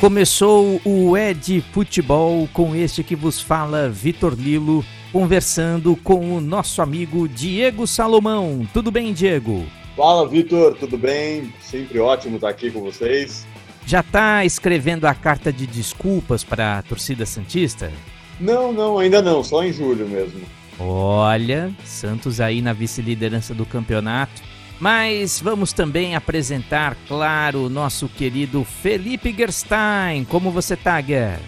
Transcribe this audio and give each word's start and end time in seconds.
Começou 0.00 0.80
o 0.84 1.18
Ed 1.18 1.60
Futebol 1.72 2.48
com 2.52 2.72
este 2.72 3.02
que 3.02 3.16
vos 3.16 3.40
fala 3.40 3.88
Vitor 3.88 4.32
Lilo, 4.32 4.84
conversando 5.10 5.96
com 5.96 6.36
o 6.36 6.40
nosso 6.40 6.80
amigo 6.80 7.28
Diego 7.28 7.84
Salomão. 7.84 8.64
Tudo 8.72 8.92
bem, 8.92 9.12
Diego? 9.12 9.66
Fala, 9.96 10.28
Vitor, 10.28 10.76
tudo 10.76 10.96
bem? 10.96 11.52
Sempre 11.60 11.98
ótimo 11.98 12.36
estar 12.36 12.48
aqui 12.48 12.70
com 12.70 12.80
vocês. 12.80 13.44
Já 13.84 13.98
está 13.98 14.44
escrevendo 14.44 15.04
a 15.04 15.14
carta 15.14 15.52
de 15.52 15.66
desculpas 15.66 16.44
para 16.44 16.78
a 16.78 16.82
torcida 16.82 17.26
Santista? 17.26 17.90
Não, 18.38 18.72
não, 18.72 19.00
ainda 19.00 19.20
não, 19.20 19.42
só 19.42 19.64
em 19.64 19.72
julho 19.72 20.08
mesmo. 20.08 20.42
Olha, 20.78 21.72
Santos 21.84 22.40
aí 22.40 22.62
na 22.62 22.72
vice-liderança 22.72 23.52
do 23.52 23.66
campeonato 23.66 24.42
mas 24.80 25.40
vamos 25.40 25.72
também 25.72 26.14
apresentar, 26.14 26.96
claro, 27.06 27.66
o 27.66 27.68
nosso 27.68 28.08
querido 28.08 28.64
Felipe 28.64 29.34
Gerstein. 29.36 30.24
Como 30.24 30.50
você 30.50 30.76
tá, 30.76 31.00
Ger? 31.00 31.38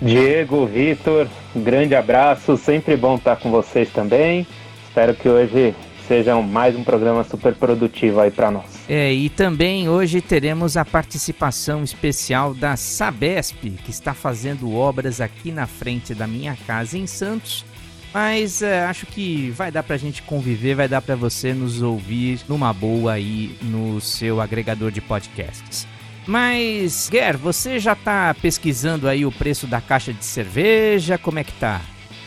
Diego, 0.00 0.66
Vitor, 0.66 1.28
um 1.54 1.62
grande 1.62 1.94
abraço, 1.94 2.56
sempre 2.56 2.96
bom 2.96 3.16
estar 3.16 3.36
com 3.36 3.50
vocês 3.50 3.88
também. 3.90 4.46
Espero 4.88 5.14
que 5.14 5.28
hoje 5.28 5.74
seja 6.06 6.34
mais 6.40 6.76
um 6.76 6.84
programa 6.84 7.24
super 7.24 7.54
produtivo 7.54 8.20
aí 8.20 8.30
para 8.30 8.50
nós. 8.50 8.64
É, 8.88 9.12
e 9.12 9.28
também 9.28 9.88
hoje 9.88 10.20
teremos 10.20 10.76
a 10.76 10.84
participação 10.84 11.82
especial 11.82 12.52
da 12.52 12.76
Sabesp, 12.76 13.70
que 13.84 13.90
está 13.90 14.12
fazendo 14.12 14.74
obras 14.74 15.20
aqui 15.20 15.50
na 15.52 15.66
frente 15.66 16.14
da 16.14 16.26
minha 16.26 16.56
casa 16.66 16.98
em 16.98 17.06
Santos 17.06 17.64
mas 18.12 18.62
é, 18.62 18.84
acho 18.84 19.06
que 19.06 19.50
vai 19.50 19.70
dar 19.70 19.82
pra 19.82 19.96
gente 19.96 20.22
conviver, 20.22 20.74
vai 20.74 20.88
dar 20.88 21.00
pra 21.00 21.16
você 21.16 21.52
nos 21.54 21.82
ouvir 21.82 22.40
numa 22.48 22.72
boa 22.72 23.12
aí 23.12 23.56
no 23.62 24.00
seu 24.00 24.40
agregador 24.40 24.90
de 24.90 25.00
podcasts. 25.00 25.86
Mas, 26.26 27.08
Guer, 27.10 27.36
você 27.36 27.80
já 27.80 27.94
tá 27.94 28.34
pesquisando 28.40 29.08
aí 29.08 29.26
o 29.26 29.32
preço 29.32 29.66
da 29.66 29.80
caixa 29.80 30.12
de 30.12 30.24
cerveja? 30.24 31.18
Como 31.18 31.38
é 31.38 31.44
que 31.44 31.52
tá? 31.54 31.80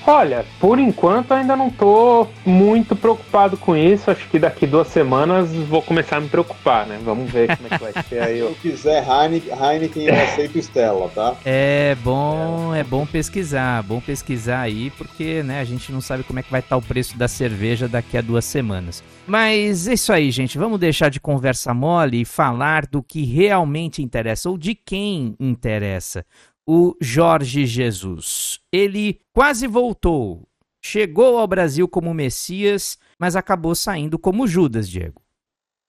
Olha, 0.07 0.45
por 0.59 0.77
enquanto 0.77 1.31
ainda 1.31 1.55
não 1.55 1.71
tô 1.71 2.27
muito 2.45 2.95
preocupado 2.95 3.57
com 3.57 3.75
isso. 3.75 4.11
Acho 4.11 4.29
que 4.29 4.37
daqui 4.37 4.67
duas 4.67 4.87
semanas 4.89 5.51
vou 5.51 5.81
começar 5.81 6.17
a 6.17 6.19
me 6.19 6.29
preocupar, 6.29 6.85
né? 6.85 6.99
Vamos 7.03 7.31
ver 7.31 7.57
como 7.57 7.67
é 7.67 7.77
que 7.77 7.83
vai 7.83 8.03
ser 8.07 8.21
aí. 8.21 8.47
Se 8.53 8.55
quiser 8.61 9.03
Heineken, 9.03 9.51
Heineken 9.51 10.05
eu 10.07 10.15
aceito 10.15 10.59
Stella, 10.59 11.09
tá? 11.09 11.35
É 11.43 11.95
bom, 12.03 12.73
é 12.75 12.83
bom 12.83 13.03
pesquisar, 13.05 13.81
bom 13.81 13.99
pesquisar 13.99 14.61
aí, 14.61 14.91
porque 14.91 15.41
né, 15.41 15.59
a 15.59 15.63
gente 15.63 15.91
não 15.91 16.01
sabe 16.01 16.23
como 16.23 16.39
é 16.39 16.43
que 16.43 16.51
vai 16.51 16.59
estar 16.59 16.77
o 16.77 16.81
preço 16.81 17.17
da 17.17 17.27
cerveja 17.27 17.87
daqui 17.87 18.15
a 18.15 18.21
duas 18.21 18.45
semanas. 18.45 19.03
Mas 19.25 19.87
é 19.87 19.93
isso 19.93 20.13
aí, 20.13 20.29
gente. 20.29 20.55
Vamos 20.55 20.79
deixar 20.79 21.09
de 21.09 21.19
conversa 21.19 21.73
mole 21.73 22.21
e 22.21 22.25
falar 22.25 22.85
do 22.85 23.01
que 23.01 23.23
realmente 23.23 24.03
interessa, 24.03 24.51
ou 24.51 24.57
de 24.57 24.75
quem 24.75 25.35
interessa 25.39 26.23
o 26.67 26.95
Jorge 26.99 27.65
Jesus. 27.65 28.59
Ele 28.71 29.19
quase 29.33 29.67
voltou, 29.67 30.47
chegou 30.83 31.37
ao 31.37 31.47
Brasil 31.47 31.87
como 31.87 32.13
Messias, 32.13 32.97
mas 33.19 33.35
acabou 33.35 33.75
saindo 33.75 34.17
como 34.17 34.47
Judas, 34.47 34.89
Diego. 34.89 35.21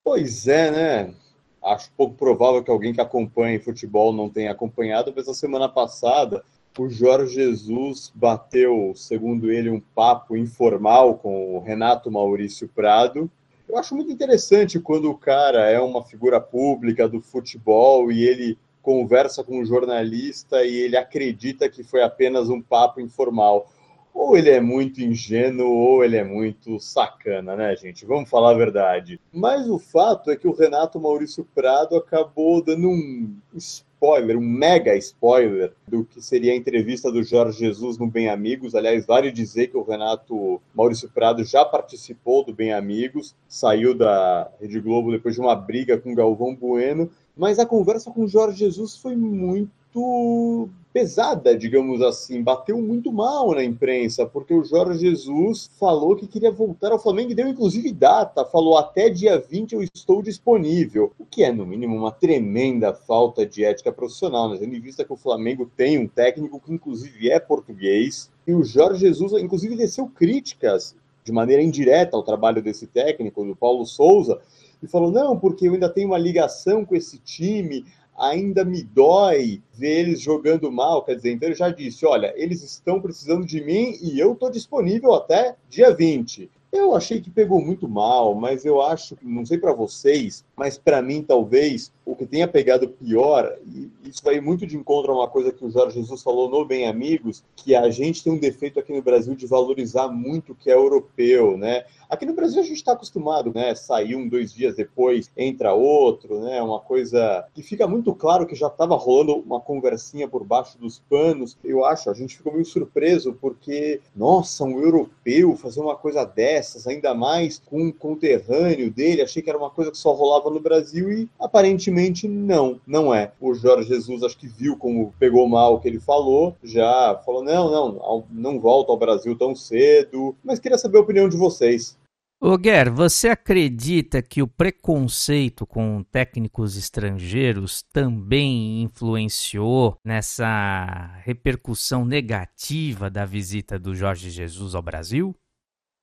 Pois 0.05 0.47
é, 0.47 0.71
né? 0.71 1.15
Acho 1.63 1.91
pouco 1.97 2.15
provável 2.15 2.63
que 2.63 2.71
alguém 2.71 2.93
que 2.93 3.01
acompanha 3.01 3.61
futebol 3.61 4.13
não 4.13 4.29
tenha 4.29 4.53
acompanhado, 4.53 5.13
mas 5.17 5.27
na 5.27 5.35
semana 5.35 5.69
passada 5.69 6.45
o 6.79 6.89
Jorge 6.89 7.35
Jesus 7.35 8.13
bateu, 8.15 8.93
segundo 8.95 9.51
ele, 9.51 9.71
um 9.71 9.81
papo 9.81 10.37
informal 10.37 11.15
com 11.15 11.57
o 11.57 11.61
Renato 11.61 12.11
Maurício 12.11 12.69
Prado. 12.69 13.31
Eu 13.69 13.77
acho 13.79 13.95
muito 13.97 14.13
interessante 14.13 14.79
quando 14.79 15.11
o 15.11 15.17
cara 15.17 15.69
é 15.69 15.81
uma 15.81 16.05
figura 16.05 16.41
pública 16.41 17.09
do 17.09 17.21
futebol 17.21 18.13
e 18.13 18.23
ele 18.23 18.59
conversa 18.87 19.43
com 19.43 19.59
um 19.59 19.65
jornalista 19.67 20.65
e 20.65 20.77
ele 20.77 20.97
acredita 20.97 21.69
que 21.69 21.83
foi 21.83 22.05
apenas 22.05 22.49
um 22.49 22.63
papo 22.63 23.01
informal. 23.01 23.69
Ou 24.15 24.39
ele 24.39 24.49
é 24.49 24.61
muito 24.61 25.03
ingênuo, 25.03 25.69
ou 25.69 26.05
ele 26.05 26.17
é 26.17 26.23
muito 26.23 26.79
sacana, 26.79 27.57
né, 27.57 27.75
gente? 27.75 28.07
Vamos 28.07 28.31
falar 28.31 28.53
a 28.53 28.57
verdade. 28.57 29.21
Mas 29.33 29.69
o 29.69 29.77
fato 29.77 30.31
é 30.31 30.37
que 30.37 30.47
o 30.47 30.55
Renato 30.55 31.01
Maurício 31.01 31.45
Prado 31.53 31.97
acabou 31.97 32.63
dando 32.63 32.89
um 32.89 33.37
spoiler, 33.55 34.39
um 34.39 34.49
mega 34.49 34.95
spoiler 34.97 35.73
do 35.87 36.05
que 36.05 36.23
seria 36.23 36.53
a 36.53 36.57
entrevista 36.57 37.11
do 37.11 37.25
Jorge 37.25 37.59
Jesus 37.59 37.99
no 37.99 38.07
Bem 38.07 38.29
Amigos. 38.29 38.77
Aliás, 38.77 39.05
vale 39.05 39.33
dizer 39.33 39.67
que 39.67 39.77
o 39.77 39.83
Renato 39.83 40.63
Maurício 40.73 41.11
Prado 41.11 41.43
já 41.45 41.65
participou 41.65 42.45
do 42.45 42.55
Bem 42.55 42.73
Amigos, 42.73 43.35
saiu 43.49 43.95
da 43.95 44.49
Rede 44.61 44.81
Globo 44.81 45.11
depois 45.11 45.35
de 45.35 45.41
uma 45.41 45.57
briga 45.57 45.99
com 45.99 46.15
Galvão 46.15 46.55
Bueno 46.55 47.11
mas 47.37 47.59
a 47.59 47.67
conversa 47.67 48.11
com 48.11 48.27
Jorge 48.27 48.59
Jesus 48.59 48.97
foi 48.97 49.15
muito 49.15 50.69
pesada, 50.93 51.55
digamos 51.55 52.01
assim, 52.01 52.43
bateu 52.43 52.81
muito 52.81 53.13
mal 53.13 53.55
na 53.55 53.63
imprensa, 53.63 54.25
porque 54.25 54.55
o 54.55 54.65
Jorge 54.65 55.01
Jesus 55.01 55.69
falou 55.79 56.17
que 56.17 56.27
queria 56.27 56.51
voltar 56.51 56.91
ao 56.91 56.99
Flamengo 56.99 57.33
e 57.33 57.35
deu 57.35 57.47
inclusive 57.47 57.93
data, 57.93 58.47
falou 58.47 58.79
até 58.79 59.11
dia 59.11 59.39
20 59.39 59.75
eu 59.75 59.83
estou 59.83 60.23
disponível, 60.23 61.13
o 61.19 61.27
que 61.27 61.45
é 61.45 61.53
no 61.53 61.67
mínimo 61.67 61.95
uma 61.95 62.11
tremenda 62.11 62.95
falta 62.95 63.45
de 63.45 63.63
ética 63.63 63.93
profissional, 63.93 64.49
né? 64.49 64.57
tendo 64.59 64.75
em 64.75 64.81
vista 64.81 65.05
que 65.05 65.13
o 65.13 65.17
Flamengo 65.17 65.71
tem 65.77 65.99
um 65.99 66.09
técnico 66.09 66.59
que 66.59 66.73
inclusive 66.73 67.31
é 67.31 67.39
português, 67.39 68.31
e 68.47 68.55
o 68.55 68.65
Jorge 68.65 69.01
Jesus 69.01 69.33
inclusive 69.35 69.77
desceu 69.77 70.07
críticas 70.07 70.97
de 71.23 71.33
maneira 71.33 71.63
indireta 71.63 72.17
ao 72.17 72.23
trabalho 72.23 72.63
desse 72.63 72.87
técnico, 72.87 73.45
do 73.45 73.55
Paulo 73.55 73.85
Souza, 73.85 74.41
e 74.83 74.87
falou: 74.87 75.11
não, 75.11 75.39
porque 75.39 75.69
eu 75.69 75.75
ainda 75.75 75.89
tenho 75.89 76.09
uma 76.09 76.19
ligação 76.19 76.85
com 76.85 76.95
esse 76.95 77.19
time, 77.19 77.85
ainda 78.17 78.65
me 78.65 78.83
dói 78.83 79.63
ver 79.73 80.01
eles 80.01 80.21
jogando 80.21 80.71
mal. 80.71 81.05
Quer 81.05 81.17
dizer, 81.17 81.33
então 81.33 81.49
ele 81.49 81.57
já 81.57 81.69
disse: 81.71 82.07
olha, 82.07 82.33
eles 82.37 82.63
estão 82.63 83.01
precisando 83.01 83.47
de 83.47 83.61
mim 83.61 83.99
e 84.03 84.19
eu 84.19 84.33
estou 84.33 84.51
disponível 84.51 85.15
até 85.15 85.57
dia 85.69 85.95
20. 85.95 86.51
Eu 86.73 86.95
achei 86.95 87.21
que 87.21 87.31
pegou 87.31 87.61
muito 87.61 87.89
mal, 87.89 88.35
mas 88.35 88.65
eu 88.65 88.83
acho, 88.83 89.17
não 89.23 89.47
sei 89.47 89.57
para 89.57 89.73
vocês, 89.73 90.45
mas 90.55 90.77
para 90.77 91.01
mim 91.01 91.23
talvez 91.23 91.93
o 92.05 92.15
que 92.15 92.25
tenha 92.25 92.47
pegado 92.47 92.89
pior, 92.89 93.57
e 93.67 93.91
isso 94.05 94.23
vai 94.23 94.41
muito 94.41 94.65
de 94.65 94.77
encontro 94.77 95.11
a 95.11 95.17
uma 95.17 95.29
coisa 95.29 95.53
que 95.53 95.65
o 95.65 95.71
Jorge 95.71 96.01
Jesus 96.01 96.23
falou 96.23 96.49
no 96.49 96.65
Bem 96.65 96.87
Amigos, 96.87 97.43
que 97.57 97.75
a 97.75 97.91
gente 97.91 98.23
tem 98.23 98.33
um 98.33 98.39
defeito 98.39 98.79
aqui 98.79 98.93
no 98.93 99.03
Brasil 99.03 99.35
de 99.35 99.45
valorizar 99.45 100.07
muito 100.07 100.53
o 100.53 100.55
que 100.55 100.71
é 100.71 100.75
europeu, 100.75 101.59
né? 101.59 101.85
Aqui 102.09 102.25
no 102.25 102.33
Brasil 102.33 102.61
a 102.61 102.65
gente 102.65 102.77
está 102.77 102.93
acostumado, 102.93 103.53
né? 103.53 103.75
Sair 103.75 104.15
um, 104.15 104.29
dois 104.29 104.55
dias 104.55 104.77
depois, 104.77 105.29
entra 105.37 105.75
outro, 105.75 106.41
né? 106.41 106.63
Uma 106.63 106.79
coisa 106.79 107.45
que 107.53 107.63
fica 107.63 107.89
muito 107.89 108.15
claro 108.15 108.47
que 108.47 108.55
já 108.55 108.69
estava 108.69 108.95
rolando 108.95 109.39
uma 109.39 109.61
conversinha 109.61 110.29
por 110.29 110.45
baixo 110.45 110.79
dos 110.79 111.01
panos. 111.11 111.59
Eu 111.65 111.85
acho, 111.85 112.09
a 112.09 112.15
gente 112.15 112.37
ficou 112.37 112.53
meio 112.53 112.65
surpreso 112.65 113.37
porque, 113.41 114.01
nossa, 114.15 114.63
um 114.63 114.81
europeu 114.81 115.57
fazer 115.57 115.81
uma 115.81 115.97
coisa 115.97 116.25
dessas, 116.57 116.87
ainda 116.87 117.15
mais 117.15 117.59
com 117.59 117.83
um 117.83 117.93
conterrâneo 117.93 118.91
dele, 118.91 119.23
achei 119.23 119.43
que 119.43 119.51
era 119.51 119.59
uma 119.59 119.71
coisa 119.71 119.91
que 119.91 119.99
só 119.99 120.13
rolava 120.13 120.51
no 120.51 120.61
Brasil 120.61 121.13
e 121.13 121.29
aparentemente 121.39 122.27
não, 122.27 122.81
não 122.87 123.15
é. 123.15 123.33
O 123.41 123.55
Jorge 123.55 123.89
Jesus 123.89 124.23
acho 124.23 124.39
que 124.39 124.49
viu 124.49 124.77
como 124.77 125.13
pegou 125.19 125.47
mal 125.49 125.75
o 125.75 125.81
que 125.81 125.89
ele 125.89 126.01
falou, 126.01 126.57
já 126.65 127.21
falou: 127.25 127.45
não, 127.45 127.71
não, 127.71 128.25
não 128.31 128.61
volta 128.61 128.91
ao 128.91 128.99
Brasil 128.99 129.37
tão 129.37 129.55
cedo, 129.55 130.35
mas 130.43 130.59
queria 130.59 130.79
saber 130.79 130.99
a 130.99 131.03
opinião 131.03 131.29
de 131.29 131.37
vocês. 131.37 131.97
Ô 132.39 132.57
Guer, 132.59 132.91
você 132.91 133.29
acredita 133.29 134.21
que 134.21 134.43
o 134.43 134.47
preconceito 134.47 135.67
com 135.67 136.03
técnicos 136.03 136.77
estrangeiros 136.77 137.83
também 137.95 138.83
influenciou 138.83 139.97
nessa 140.05 141.19
repercussão 141.25 142.05
negativa 142.05 143.09
da 143.09 143.25
visita 143.25 143.79
do 143.79 143.95
Jorge 143.95 144.29
Jesus 144.29 144.75
ao 144.75 144.83
Brasil? 144.83 145.35